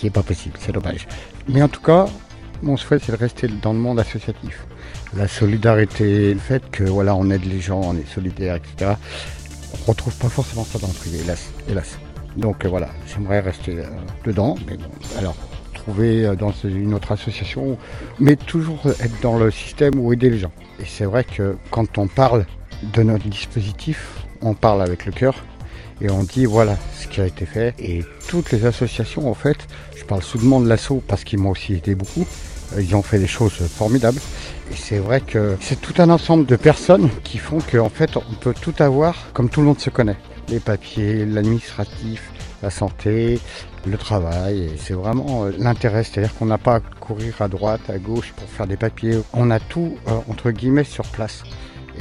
qui 0.00 0.06
n'est 0.06 0.10
pas 0.10 0.22
possible, 0.22 0.56
c'est 0.58 0.72
dommage. 0.72 1.06
Mais 1.46 1.62
en 1.62 1.68
tout 1.68 1.82
cas, 1.82 2.06
mon 2.62 2.78
souhait 2.78 2.98
c'est 2.98 3.12
de 3.12 3.18
rester 3.18 3.48
dans 3.48 3.74
le 3.74 3.78
monde 3.78 4.00
associatif. 4.00 4.64
La 5.14 5.28
solidarité, 5.28 6.32
le 6.32 6.40
fait 6.40 6.62
que 6.70 6.84
voilà, 6.84 7.14
on 7.14 7.30
aide 7.30 7.44
les 7.44 7.60
gens, 7.60 7.82
on 7.84 7.96
est 7.96 8.08
solidaire, 8.08 8.56
etc. 8.56 8.92
On 9.74 9.90
retrouve 9.90 10.16
pas 10.16 10.30
forcément 10.30 10.64
ça 10.64 10.78
dans 10.78 10.86
le 10.86 10.94
privé, 10.94 11.18
hélas. 11.22 11.50
hélas. 11.68 11.98
Donc 12.36 12.64
euh, 12.64 12.68
voilà, 12.68 12.88
j'aimerais 13.06 13.40
rester 13.40 13.78
euh, 13.78 13.84
dedans, 14.24 14.56
mais 14.66 14.78
bon, 14.78 14.88
alors 15.18 15.36
trouver 15.74 16.24
euh, 16.24 16.34
dans 16.34 16.52
une 16.64 16.94
autre 16.94 17.12
association, 17.12 17.76
mais 18.18 18.36
toujours 18.36 18.80
être 18.86 19.20
dans 19.20 19.38
le 19.38 19.50
système 19.50 19.98
où 19.98 20.14
aider 20.14 20.30
les 20.30 20.38
gens. 20.38 20.52
Et 20.78 20.86
c'est 20.86 21.04
vrai 21.04 21.24
que 21.24 21.56
quand 21.70 21.98
on 21.98 22.06
parle 22.06 22.46
de 22.94 23.02
notre 23.02 23.28
dispositif, 23.28 24.24
on 24.40 24.54
parle 24.54 24.80
avec 24.80 25.04
le 25.04 25.12
cœur 25.12 25.34
et 26.00 26.10
on 26.10 26.22
dit 26.22 26.46
voilà 26.46 26.76
ce 26.98 27.06
qui 27.06 27.20
a 27.20 27.26
été 27.26 27.46
fait. 27.46 27.74
Et 27.78 28.04
toutes 28.28 28.52
les 28.52 28.64
associations, 28.66 29.30
en 29.30 29.34
fait, 29.34 29.58
je 29.96 30.04
parle 30.04 30.22
soudement 30.22 30.60
de 30.60 30.68
l'assaut 30.68 31.02
parce 31.06 31.24
qu'ils 31.24 31.38
m'ont 31.38 31.50
aussi 31.50 31.74
aidé 31.74 31.94
beaucoup. 31.94 32.26
Euh, 32.74 32.82
ils 32.82 32.94
ont 32.94 33.02
fait 33.02 33.18
des 33.18 33.26
choses 33.26 33.52
formidables. 33.52 34.20
Et 34.70 34.76
c'est 34.76 34.98
vrai 34.98 35.20
que 35.20 35.56
c'est 35.60 35.80
tout 35.80 35.94
un 35.98 36.10
ensemble 36.10 36.46
de 36.46 36.56
personnes 36.56 37.10
qui 37.24 37.38
font 37.38 37.58
qu'en 37.60 37.88
fait, 37.88 38.16
on 38.16 38.34
peut 38.40 38.54
tout 38.60 38.74
avoir 38.78 39.32
comme 39.32 39.48
tout 39.48 39.60
le 39.60 39.66
monde 39.66 39.80
se 39.80 39.90
connaît. 39.90 40.16
Les 40.48 40.60
papiers, 40.60 41.24
l'administratif, 41.26 42.30
la 42.62 42.70
santé, 42.70 43.40
le 43.86 43.96
travail. 43.96 44.70
C'est 44.76 44.94
vraiment 44.94 45.44
euh, 45.44 45.52
l'intérêt, 45.58 46.04
c'est-à-dire 46.04 46.34
qu'on 46.34 46.46
n'a 46.46 46.58
pas 46.58 46.76
à 46.76 46.80
courir 46.80 47.40
à 47.40 47.48
droite, 47.48 47.88
à 47.88 47.98
gauche 47.98 48.32
pour 48.36 48.48
faire 48.48 48.66
des 48.66 48.76
papiers. 48.76 49.18
On 49.32 49.50
a 49.50 49.58
tout, 49.58 49.96
euh, 50.08 50.12
entre 50.28 50.50
guillemets, 50.50 50.84
sur 50.84 51.06
place. 51.06 51.42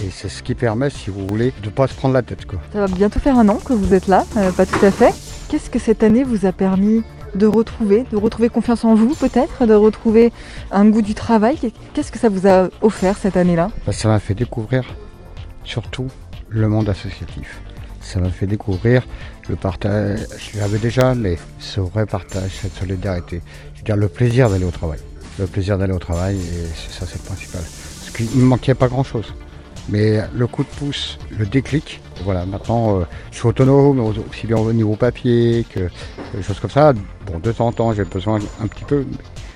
Et 0.02 0.10
c'est 0.12 0.30
ce 0.30 0.44
qui 0.44 0.56
permet, 0.56 0.90
si 0.90 1.10
vous 1.10 1.28
voulez, 1.28 1.54
de 1.62 1.66
ne 1.66 1.72
pas 1.72 1.88
se 1.88 1.94
prendre 1.94 2.14
la 2.14 2.22
tête. 2.22 2.46
Quoi. 2.46 2.60
Ça 2.74 2.80
va 2.80 2.88
bientôt 2.88 3.20
faire 3.20 3.38
un 3.38 3.50
an 3.50 3.56
que 3.64 3.74
vous 3.74 3.94
êtes 3.94 4.08
là, 4.08 4.26
euh, 4.38 4.52
pas 4.52 4.66
tout 4.66 4.84
à 4.86 4.92
fait. 4.92 5.14
Qu'est-ce 5.50 5.70
que 5.70 5.80
cette 5.80 6.04
année 6.04 6.24
vous 6.24 6.46
a 6.46 6.52
permis 6.52 7.04
de 7.36 7.46
retrouver, 7.46 8.06
de 8.12 8.16
retrouver 8.18 8.50
confiance 8.50 8.86
en 8.86 8.96
vous 8.96 9.14
peut-être, 9.16 9.66
de 9.66 9.74
retrouver 9.74 10.32
un 10.72 10.86
goût 10.88 11.02
du 11.02 11.16
travail? 11.16 11.58
Qu'est-ce 11.94 12.12
que 12.12 12.20
ça 12.20 12.30
vous 12.30 12.48
a 12.48 12.70
offert 12.82 13.18
cette 13.18 13.36
année-là? 13.36 13.72
Bah, 13.86 13.92
Ça 13.92 14.08
m'a 14.08 14.20
fait 14.20 14.36
découvrir 14.36 14.84
surtout 15.64 16.08
le 16.48 16.68
monde 16.70 16.88
associatif. 16.90 17.62
Ça 18.02 18.20
m'a 18.20 18.30
fait 18.30 18.48
découvrir 18.48 19.06
le 19.50 19.56
partage, 19.56 20.20
je 20.38 20.60
l'avais 20.60 20.78
déjà, 20.78 21.14
mais 21.14 21.38
ce 21.60 21.82
vrai 21.82 22.06
partage, 22.06 22.52
cette 22.62 22.76
solidarité. 22.76 23.42
Je 23.74 23.80
veux 23.80 23.84
dire, 23.86 23.98
le 23.98 24.08
plaisir 24.08 24.50
d'aller 24.50 24.66
au 24.66 24.72
travail. 24.72 25.00
Le 25.38 25.46
plaisir 25.46 25.78
d'aller 25.78 25.94
au 25.94 26.00
travail, 26.00 26.38
et 26.38 26.92
ça, 26.92 27.06
c'est 27.06 27.20
le 27.20 27.26
principal. 27.26 27.62
Parce 27.62 28.12
qu'il 28.16 28.40
ne 28.40 28.46
manquait 28.46 28.74
pas 28.76 28.88
grand-chose. 28.88 29.34
Mais 29.92 30.22
le 30.36 30.46
coup 30.48 30.64
de 30.64 30.70
pouce, 30.70 31.18
le 31.38 31.46
déclic, 31.46 32.00
voilà, 32.24 32.46
maintenant 32.46 33.00
euh, 33.00 33.04
je 33.32 33.38
suis 33.38 33.48
autonome, 33.48 34.00
aussi 34.00 34.46
bien 34.46 34.58
au 34.58 34.72
niveau 34.72 34.96
papier 34.96 35.66
que 35.70 35.90
des 36.36 36.44
choses 36.44 36.60
comme 36.60 36.70
ça. 36.70 36.94
Bon, 37.26 37.40
de 37.40 37.52
temps 37.52 37.68
en 37.68 37.72
temps, 37.72 37.94
j'ai 37.94 38.04
besoin 38.04 38.40
un 38.62 38.68
petit 38.68 38.84
peu, 38.84 39.06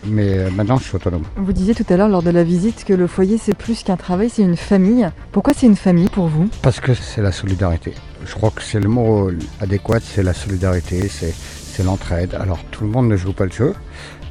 mais 0.06 0.38
euh, 0.38 0.50
maintenant 0.50 0.78
je 0.78 0.86
suis 0.86 0.96
autonome. 0.96 1.24
Vous 1.36 1.54
disiez 1.54 1.76
tout 1.76 1.86
à 1.90 1.98
l'heure 1.98 2.10
lors 2.10 2.24
de 2.24 2.32
la 2.32 2.44
visite 2.44 2.84
que 2.84 2.94
le 2.94 3.06
foyer 3.06 3.38
c'est 3.38 3.56
plus 3.56 3.84
qu'un 3.84 3.98
travail, 3.98 4.30
c'est 4.30 4.42
une 4.42 4.58
famille. 4.58 5.08
Pourquoi 5.32 5.54
c'est 5.54 5.68
une 5.68 5.76
famille 5.76 6.10
pour 6.10 6.28
vous? 6.28 6.50
Parce 6.62 6.80
que 6.80 6.94
c'est 6.94 7.22
la 7.22 7.32
solidarité. 7.32 7.94
Je 8.26 8.34
crois 8.34 8.52
que 8.52 8.64
c'est 8.64 8.80
le 8.80 8.90
mot 8.90 9.30
adéquat, 9.60 10.00
c'est 10.00 10.24
la 10.24 10.34
solidarité, 10.34 11.10
c'est 11.10 11.84
l'entraide. 11.84 12.36
Alors 12.40 12.60
tout 12.72 12.86
le 12.86 12.90
monde 12.90 13.08
ne 13.08 13.18
joue 13.18 13.34
pas 13.34 13.46
le 13.46 13.52
jeu, 13.52 13.74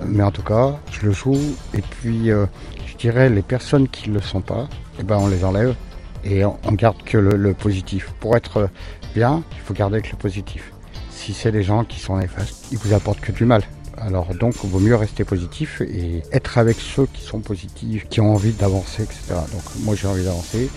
mais 0.04 0.22
en 0.22 0.30
tout 0.30 0.42
cas, 0.42 0.78
je 0.90 1.06
le 1.06 1.12
joue. 1.12 1.38
Et 1.74 1.82
puis, 1.82 2.30
euh, 2.30 2.46
je 2.86 2.96
dirais, 2.96 3.28
les 3.28 3.42
personnes 3.42 3.88
qui 3.88 4.08
ne 4.08 4.14
le 4.14 4.20
sont 4.20 4.40
pas, 4.40 4.68
eh 4.98 5.02
ben, 5.02 5.18
on 5.20 5.28
les 5.28 5.44
enlève 5.44 5.74
et 6.24 6.44
on, 6.44 6.56
garde 6.72 7.02
que 7.04 7.18
le, 7.18 7.54
positif. 7.54 8.12
Pour 8.20 8.36
être 8.36 8.68
bien, 9.14 9.42
il 9.52 9.60
faut 9.60 9.74
garder 9.74 10.00
que 10.00 10.10
le 10.10 10.16
positif. 10.16 10.72
Si 11.10 11.32
c'est 11.32 11.52
des 11.52 11.62
gens 11.62 11.84
qui 11.84 12.00
sont 12.00 12.16
néfastes, 12.16 12.66
ils 12.72 12.78
vous 12.78 12.92
apportent 12.94 13.20
que 13.20 13.32
du 13.32 13.44
mal. 13.44 13.62
Alors 13.98 14.34
donc, 14.34 14.54
il 14.64 14.70
vaut 14.70 14.80
mieux 14.80 14.96
rester 14.96 15.24
positif 15.24 15.80
et 15.80 16.22
être 16.32 16.58
avec 16.58 16.78
ceux 16.78 17.06
qui 17.06 17.22
sont 17.22 17.40
positifs, 17.40 18.08
qui 18.08 18.20
ont 18.20 18.32
envie 18.32 18.52
d'avancer, 18.52 19.02
etc. 19.02 19.34
Donc 19.52 19.62
moi 19.80 19.94
j'ai 19.94 20.08
envie 20.08 20.24
d'avancer. 20.24 20.70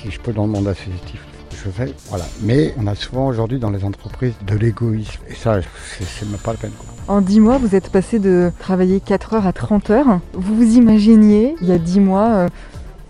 Si 0.00 0.10
je 0.10 0.20
peux 0.20 0.32
dans 0.32 0.46
le 0.46 0.52
monde 0.52 0.68
associatif, 0.68 1.20
je 1.64 1.70
fais. 1.70 1.94
Voilà. 2.08 2.24
Mais 2.42 2.74
on 2.78 2.86
a 2.86 2.94
souvent 2.94 3.26
aujourd'hui 3.26 3.58
dans 3.58 3.70
les 3.70 3.84
entreprises 3.84 4.34
de 4.46 4.56
l'égoïsme. 4.56 5.20
Et 5.28 5.34
ça, 5.34 5.60
c'est 5.98 6.28
même 6.28 6.38
pas 6.38 6.52
la 6.52 6.58
peine. 6.58 6.72
En 7.08 7.20
10 7.20 7.40
mois, 7.40 7.58
vous 7.58 7.74
êtes 7.74 7.90
passé 7.90 8.18
de 8.18 8.52
travailler 8.58 9.00
4 9.00 9.34
heures 9.34 9.46
à 9.46 9.52
30 9.52 9.90
heures. 9.90 10.20
Vous 10.34 10.54
vous 10.54 10.76
imaginiez, 10.76 11.54
il 11.62 11.68
y 11.68 11.72
a 11.72 11.78
10 11.78 12.00
mois, 12.00 12.28
euh, 12.28 12.48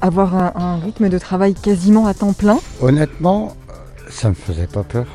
avoir 0.00 0.56
un, 0.56 0.78
rythme 0.78 1.08
de 1.08 1.18
travail 1.18 1.54
quasiment 1.54 2.06
à 2.06 2.14
temps 2.14 2.32
plein? 2.32 2.58
Honnêtement, 2.80 3.56
ça 4.08 4.28
me 4.30 4.34
faisait 4.34 4.66
pas 4.66 4.82
peur 4.82 5.06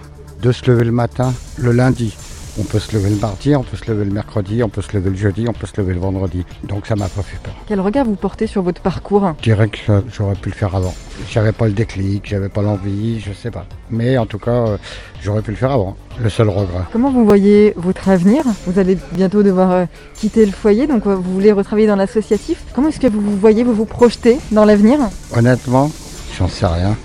de 0.42 0.52
se 0.52 0.70
lever 0.70 0.84
le 0.84 0.92
matin, 0.92 1.34
le 1.58 1.72
lundi, 1.72 2.16
on 2.60 2.64
peut 2.64 2.80
se 2.80 2.96
lever 2.96 3.10
le 3.10 3.16
mardi, 3.16 3.56
on 3.56 3.64
peut 3.64 3.78
se 3.78 3.90
lever 3.92 4.06
le 4.06 4.12
mercredi, 4.12 4.64
on 4.64 4.70
peut 4.70 4.82
se 4.82 4.94
lever 4.96 5.10
le 5.10 5.16
jeudi, 5.16 5.46
on 5.48 5.54
peut 5.54 5.68
se 5.68 5.80
lever 5.80 5.94
le 5.94 6.00
vendredi. 6.00 6.46
Donc 6.64 6.86
ça 6.86 6.96
m'a 6.96 7.08
pas 7.08 7.22
fait 7.22 7.38
peur. 7.42 7.54
Quel 7.68 7.80
regard 7.80 8.06
vous 8.06 8.16
portez 8.16 8.48
sur 8.48 8.62
votre 8.62 8.82
parcours 8.82 9.34
Je 9.40 9.44
dirais 9.44 9.70
que 9.70 10.04
j'aurais 10.12 10.36
pu 10.36 10.50
le 10.50 10.56
faire 10.56 10.76
avant. 10.76 10.94
J'avais 11.30 11.52
pas 11.52 11.68
le 11.68 11.74
déclic, 11.74 12.28
j'avais 12.28 12.50
pas 12.50 12.62
l'envie, 12.62 13.20
je 13.20 13.34
sais 13.34 13.52
pas. 13.52 13.66
Mais 13.90 14.18
en 14.18 14.26
tout 14.26 14.40
cas, 14.40 14.52
euh, 14.52 14.78
j'aurais 15.22 15.42
pu 15.42 15.52
le 15.52 15.58
faire 15.58 15.72
avant. 15.72 15.96
Le 16.20 16.30
seul 16.30 16.50
regret. 16.50 16.84
Comment 16.92 17.12
vous 17.12 17.26
voyez 17.26 17.74
votre 17.76 18.10
avenir? 18.10 18.44
Vous 18.68 18.80
allez 18.80 18.98
bientôt 19.14 19.42
devoir 19.44 19.72
euh, 19.72 19.86
quitter 20.16 20.46
le 20.46 20.52
foyer, 20.52 20.88
donc 20.88 21.08
euh, 21.08 21.16
vous 21.16 21.34
voulez 21.34 21.52
retravailler 21.52 21.88
dans 21.88 21.96
l'associatif. 21.96 22.64
Comment 22.74 22.90
est-ce 22.90 23.00
que 23.00 23.08
vous 23.08 23.22
vous 23.22 23.38
voyez, 23.38 23.64
vous 23.64 23.74
vous 23.74 23.86
projetez 23.86 24.38
dans 24.52 24.66
l'avenir? 24.66 25.00
Honnêtement, 25.36 25.92
j'en 26.38 26.48
sais 26.48 26.68
rien. 26.68 26.96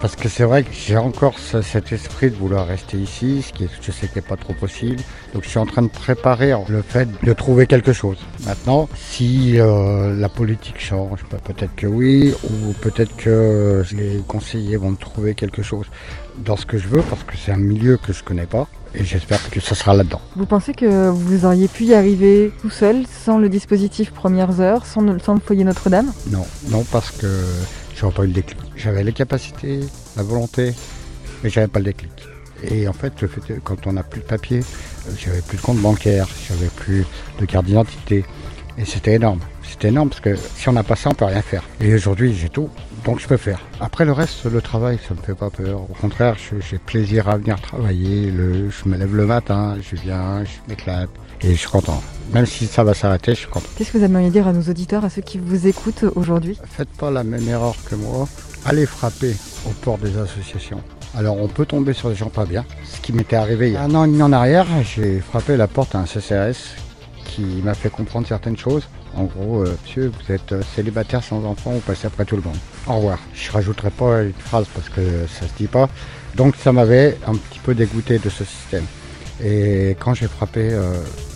Parce 0.00 0.14
que 0.14 0.28
c'est 0.28 0.44
vrai 0.44 0.62
que 0.62 0.70
j'ai 0.72 0.96
encore 0.96 1.34
cet 1.38 1.92
esprit 1.92 2.30
de 2.30 2.36
vouloir 2.36 2.66
rester 2.66 2.96
ici, 2.96 3.42
ce 3.42 3.52
qui 3.52 3.66
je 3.82 3.90
sais 3.90 4.06
qui 4.06 4.16
n'est 4.16 4.22
pas 4.22 4.36
trop 4.36 4.52
possible. 4.52 5.02
Donc 5.34 5.42
je 5.42 5.48
suis 5.48 5.58
en 5.58 5.66
train 5.66 5.82
de 5.82 5.88
préparer 5.88 6.54
le 6.68 6.82
fait 6.82 7.08
de 7.24 7.32
trouver 7.32 7.66
quelque 7.66 7.92
chose. 7.92 8.18
Maintenant, 8.46 8.88
si 8.94 9.58
euh, 9.58 10.14
la 10.14 10.28
politique 10.28 10.80
change, 10.80 11.24
bah, 11.30 11.38
peut-être 11.42 11.74
que 11.74 11.88
oui, 11.88 12.32
ou 12.44 12.72
peut-être 12.74 13.16
que 13.16 13.82
les 13.92 14.22
conseillers 14.26 14.76
vont 14.76 14.90
me 14.90 14.96
trouver 14.96 15.34
quelque 15.34 15.62
chose 15.62 15.86
dans 16.44 16.56
ce 16.56 16.64
que 16.64 16.78
je 16.78 16.86
veux, 16.86 17.02
parce 17.02 17.24
que 17.24 17.36
c'est 17.36 17.50
un 17.50 17.56
milieu 17.56 17.96
que 17.96 18.12
je 18.12 18.22
connais 18.22 18.46
pas. 18.46 18.68
Et 18.94 19.04
j'espère 19.04 19.50
que 19.50 19.60
ça 19.60 19.74
sera 19.74 19.94
là-dedans. 19.94 20.20
Vous 20.36 20.46
pensez 20.46 20.72
que 20.72 21.10
vous 21.10 21.44
auriez 21.44 21.68
pu 21.68 21.84
y 21.84 21.94
arriver 21.94 22.52
tout 22.62 22.70
seul, 22.70 23.04
sans 23.06 23.38
le 23.38 23.48
dispositif 23.48 24.12
Premières 24.12 24.60
Heures, 24.60 24.86
sans, 24.86 25.18
sans 25.18 25.34
le 25.34 25.40
foyer 25.40 25.64
Notre-Dame? 25.64 26.12
Non, 26.30 26.46
non, 26.70 26.84
parce 26.90 27.10
que 27.10 27.26
j'aurais 27.98 28.14
pas 28.14 28.24
eu 28.24 28.28
le 28.28 28.32
déclic. 28.32 28.58
J'avais 28.76 29.02
les 29.02 29.12
capacités, 29.12 29.80
la 30.16 30.22
volonté, 30.22 30.72
mais 31.42 31.50
j'avais 31.50 31.68
pas 31.68 31.78
le 31.80 31.86
déclic. 31.86 32.12
Et 32.70 32.88
en 32.88 32.92
fait, 32.92 33.12
quand 33.62 33.86
on 33.86 33.92
n'a 33.92 34.02
plus 34.02 34.20
de 34.20 34.26
papier, 34.26 34.60
euh, 34.60 35.10
j'avais 35.16 35.42
plus 35.42 35.56
de 35.56 35.62
compte 35.62 35.78
bancaire, 35.78 36.26
j'avais 36.48 36.68
plus 36.68 37.04
de 37.40 37.44
carte 37.44 37.66
d'identité. 37.66 38.24
Et 38.76 38.84
c'était 38.84 39.14
énorme. 39.14 39.40
C'était 39.62 39.88
énorme 39.88 40.08
parce 40.08 40.20
que 40.20 40.34
si 40.36 40.68
on 40.68 40.72
n'a 40.72 40.82
pas 40.82 40.96
ça, 40.96 41.10
on 41.10 41.14
peut 41.14 41.24
rien 41.24 41.42
faire. 41.42 41.62
Et 41.80 41.94
aujourd'hui, 41.94 42.34
j'ai 42.34 42.48
tout, 42.48 42.70
donc 43.04 43.20
je 43.20 43.26
peux 43.26 43.36
faire. 43.36 43.60
Après 43.80 44.04
le 44.04 44.12
reste, 44.12 44.44
le 44.44 44.60
travail, 44.60 44.98
ça 45.06 45.14
me 45.14 45.20
fait 45.20 45.34
pas 45.34 45.50
peur. 45.50 45.82
Au 45.82 45.94
contraire, 46.00 46.36
j'ai 46.38 46.78
plaisir 46.78 47.28
à 47.28 47.36
venir 47.36 47.60
travailler. 47.60 48.30
Le, 48.30 48.70
je 48.70 48.88
me 48.88 48.96
lève 48.96 49.14
le 49.14 49.26
matin, 49.26 49.76
je 49.82 49.96
viens, 49.96 50.44
je 50.44 50.68
m'éclate 50.68 51.10
et 51.42 51.52
je 51.52 51.56
suis 51.56 51.68
content. 51.68 52.02
Même 52.32 52.46
si 52.46 52.66
ça 52.66 52.84
va 52.84 52.94
s'arrêter, 52.94 53.32
je 53.32 53.40
suis 53.40 53.48
content. 53.48 53.66
Qu'est-ce 53.76 53.92
que 53.92 53.98
vous 53.98 54.04
aimeriez 54.04 54.30
dire 54.30 54.46
à 54.46 54.52
nos 54.52 54.62
auditeurs, 54.62 55.04
à 55.04 55.10
ceux 55.10 55.22
qui 55.22 55.38
vous 55.38 55.66
écoutent 55.66 56.04
aujourd'hui? 56.14 56.58
Faites 56.70 56.90
pas 56.90 57.10
la 57.10 57.24
même 57.24 57.48
erreur 57.48 57.74
que 57.88 57.94
moi. 57.94 58.28
Allez 58.66 58.86
frapper 58.86 59.34
aux 59.66 59.70
portes 59.70 60.02
des 60.02 60.18
associations. 60.18 60.82
Alors 61.16 61.38
on 61.38 61.48
peut 61.48 61.64
tomber 61.64 61.94
sur 61.94 62.10
des 62.10 62.14
gens 62.14 62.28
pas 62.28 62.44
bien. 62.44 62.64
Ce 62.84 63.00
qui 63.00 63.12
m'était 63.12 63.36
arrivé 63.36 63.68
il 63.68 63.74
y 63.74 63.76
a 63.76 63.82
un 63.82 63.94
an 63.94 64.04
et 64.04 64.08
demi 64.08 64.22
en 64.22 64.32
arrière, 64.32 64.66
j'ai 64.82 65.20
frappé 65.20 65.56
la 65.56 65.66
porte 65.66 65.94
à 65.94 66.00
un 66.00 66.06
CCRS 66.06 66.76
qui 67.24 67.42
m'a 67.62 67.74
fait 67.74 67.90
comprendre 67.90 68.26
certaines 68.26 68.56
choses. 68.56 68.88
En 69.16 69.24
gros, 69.24 69.62
euh, 69.62 69.76
monsieur, 69.82 70.10
vous 70.10 70.32
êtes 70.32 70.52
euh, 70.52 70.62
célibataire 70.76 71.22
sans 71.24 71.44
enfant, 71.44 71.70
vous 71.70 71.80
passez 71.80 72.06
après 72.06 72.24
tout 72.24 72.36
le 72.36 72.42
monde. 72.42 72.56
Au 72.86 72.96
revoir. 72.96 73.18
Je 73.32 73.50
rajouterai 73.50 73.90
pas 73.90 74.22
une 74.22 74.32
phrase 74.32 74.66
parce 74.74 74.88
que 74.90 75.00
ça 75.26 75.48
se 75.48 75.54
dit 75.56 75.66
pas. 75.66 75.88
Donc 76.34 76.56
ça 76.56 76.72
m'avait 76.72 77.16
un 77.26 77.34
petit 77.34 77.58
peu 77.60 77.74
dégoûté 77.74 78.18
de 78.18 78.28
ce 78.28 78.44
système. 78.44 78.84
Et 79.42 79.96
quand 80.00 80.14
j'ai 80.14 80.26
frappé 80.26 80.68
euh, 80.72 80.94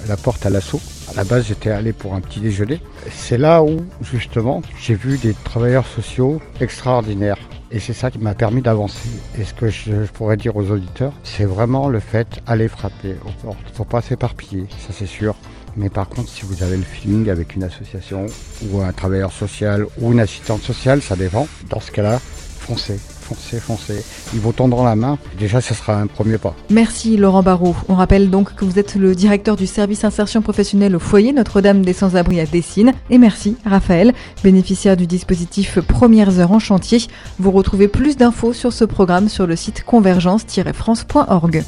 la 0.08 0.16
porte 0.16 0.44
à 0.44 0.50
l'assaut, 0.50 0.80
à 1.10 1.14
la 1.14 1.24
base 1.24 1.46
j'étais 1.46 1.70
allé 1.70 1.92
pour 1.92 2.14
un 2.14 2.20
petit 2.20 2.40
déjeuner. 2.40 2.80
C'est 3.10 3.38
là 3.38 3.62
où 3.62 3.84
justement 4.02 4.62
j'ai 4.80 4.94
vu 4.94 5.18
des 5.18 5.34
travailleurs 5.44 5.86
sociaux 5.86 6.40
extraordinaires. 6.60 7.38
Et 7.70 7.80
c'est 7.80 7.94
ça 7.94 8.10
qui 8.10 8.18
m'a 8.18 8.34
permis 8.34 8.60
d'avancer. 8.60 9.08
Et 9.38 9.44
ce 9.44 9.54
que 9.54 9.70
je, 9.70 9.92
pourrais 10.12 10.36
dire 10.36 10.56
aux 10.56 10.70
auditeurs, 10.70 11.12
c'est 11.24 11.46
vraiment 11.46 11.88
le 11.88 12.00
fait 12.00 12.28
d'aller 12.46 12.68
frapper 12.68 13.16
aux 13.24 13.46
portes. 13.46 13.58
Il 13.66 13.70
ne 13.70 13.76
faut 13.76 13.84
pas 13.84 14.02
s'éparpiller, 14.02 14.66
ça 14.86 14.92
c'est 14.92 15.06
sûr. 15.06 15.34
Mais 15.76 15.88
par 15.88 16.08
contre, 16.08 16.28
si 16.28 16.42
vous 16.42 16.62
avez 16.62 16.76
le 16.76 16.82
feeling 16.82 17.30
avec 17.30 17.56
une 17.56 17.64
association 17.64 18.26
ou 18.68 18.82
un 18.82 18.92
travailleur 18.92 19.32
social 19.32 19.86
ou 19.98 20.12
une 20.12 20.20
assistante 20.20 20.60
sociale, 20.60 21.00
ça 21.00 21.16
dépend. 21.16 21.48
Dans 21.70 21.80
ce 21.80 21.90
cas-là, 21.90 22.18
foncez 22.18 23.00
foncez, 23.34 23.60
foncez. 23.60 24.04
Ils 24.34 24.40
vous 24.40 24.52
tendront 24.52 24.84
la 24.84 24.96
main. 24.96 25.18
Déjà, 25.38 25.60
ce 25.60 25.74
sera 25.74 25.94
un 25.94 26.06
premier 26.06 26.38
pas. 26.38 26.54
Merci 26.70 27.16
Laurent 27.16 27.42
Barrault. 27.42 27.76
On 27.88 27.94
rappelle 27.94 28.30
donc 28.30 28.54
que 28.54 28.64
vous 28.64 28.78
êtes 28.78 28.94
le 28.94 29.14
directeur 29.14 29.56
du 29.56 29.66
service 29.66 30.04
insertion 30.04 30.42
professionnelle 30.42 30.96
au 30.96 30.98
foyer 30.98 31.32
Notre-Dame 31.32 31.84
des 31.84 31.92
Sans-Abri 31.92 32.40
à 32.40 32.46
Dessines. 32.46 32.92
Et 33.10 33.18
merci 33.18 33.56
Raphaël, 33.64 34.12
bénéficiaire 34.42 34.96
du 34.96 35.06
dispositif 35.06 35.80
Premières 35.80 36.38
Heures 36.38 36.52
en 36.52 36.58
chantier. 36.58 36.98
Vous 37.38 37.50
retrouvez 37.50 37.88
plus 37.88 38.16
d'infos 38.16 38.52
sur 38.52 38.72
ce 38.72 38.84
programme 38.84 39.28
sur 39.28 39.46
le 39.46 39.56
site 39.56 39.84
convergence-france.org. 39.84 41.64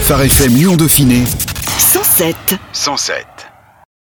Phare 0.00 0.22
FM 0.22 0.54
Lyon 0.54 0.76
Dauphiné 0.76 1.24
107 1.78 2.36
107 2.72 3.51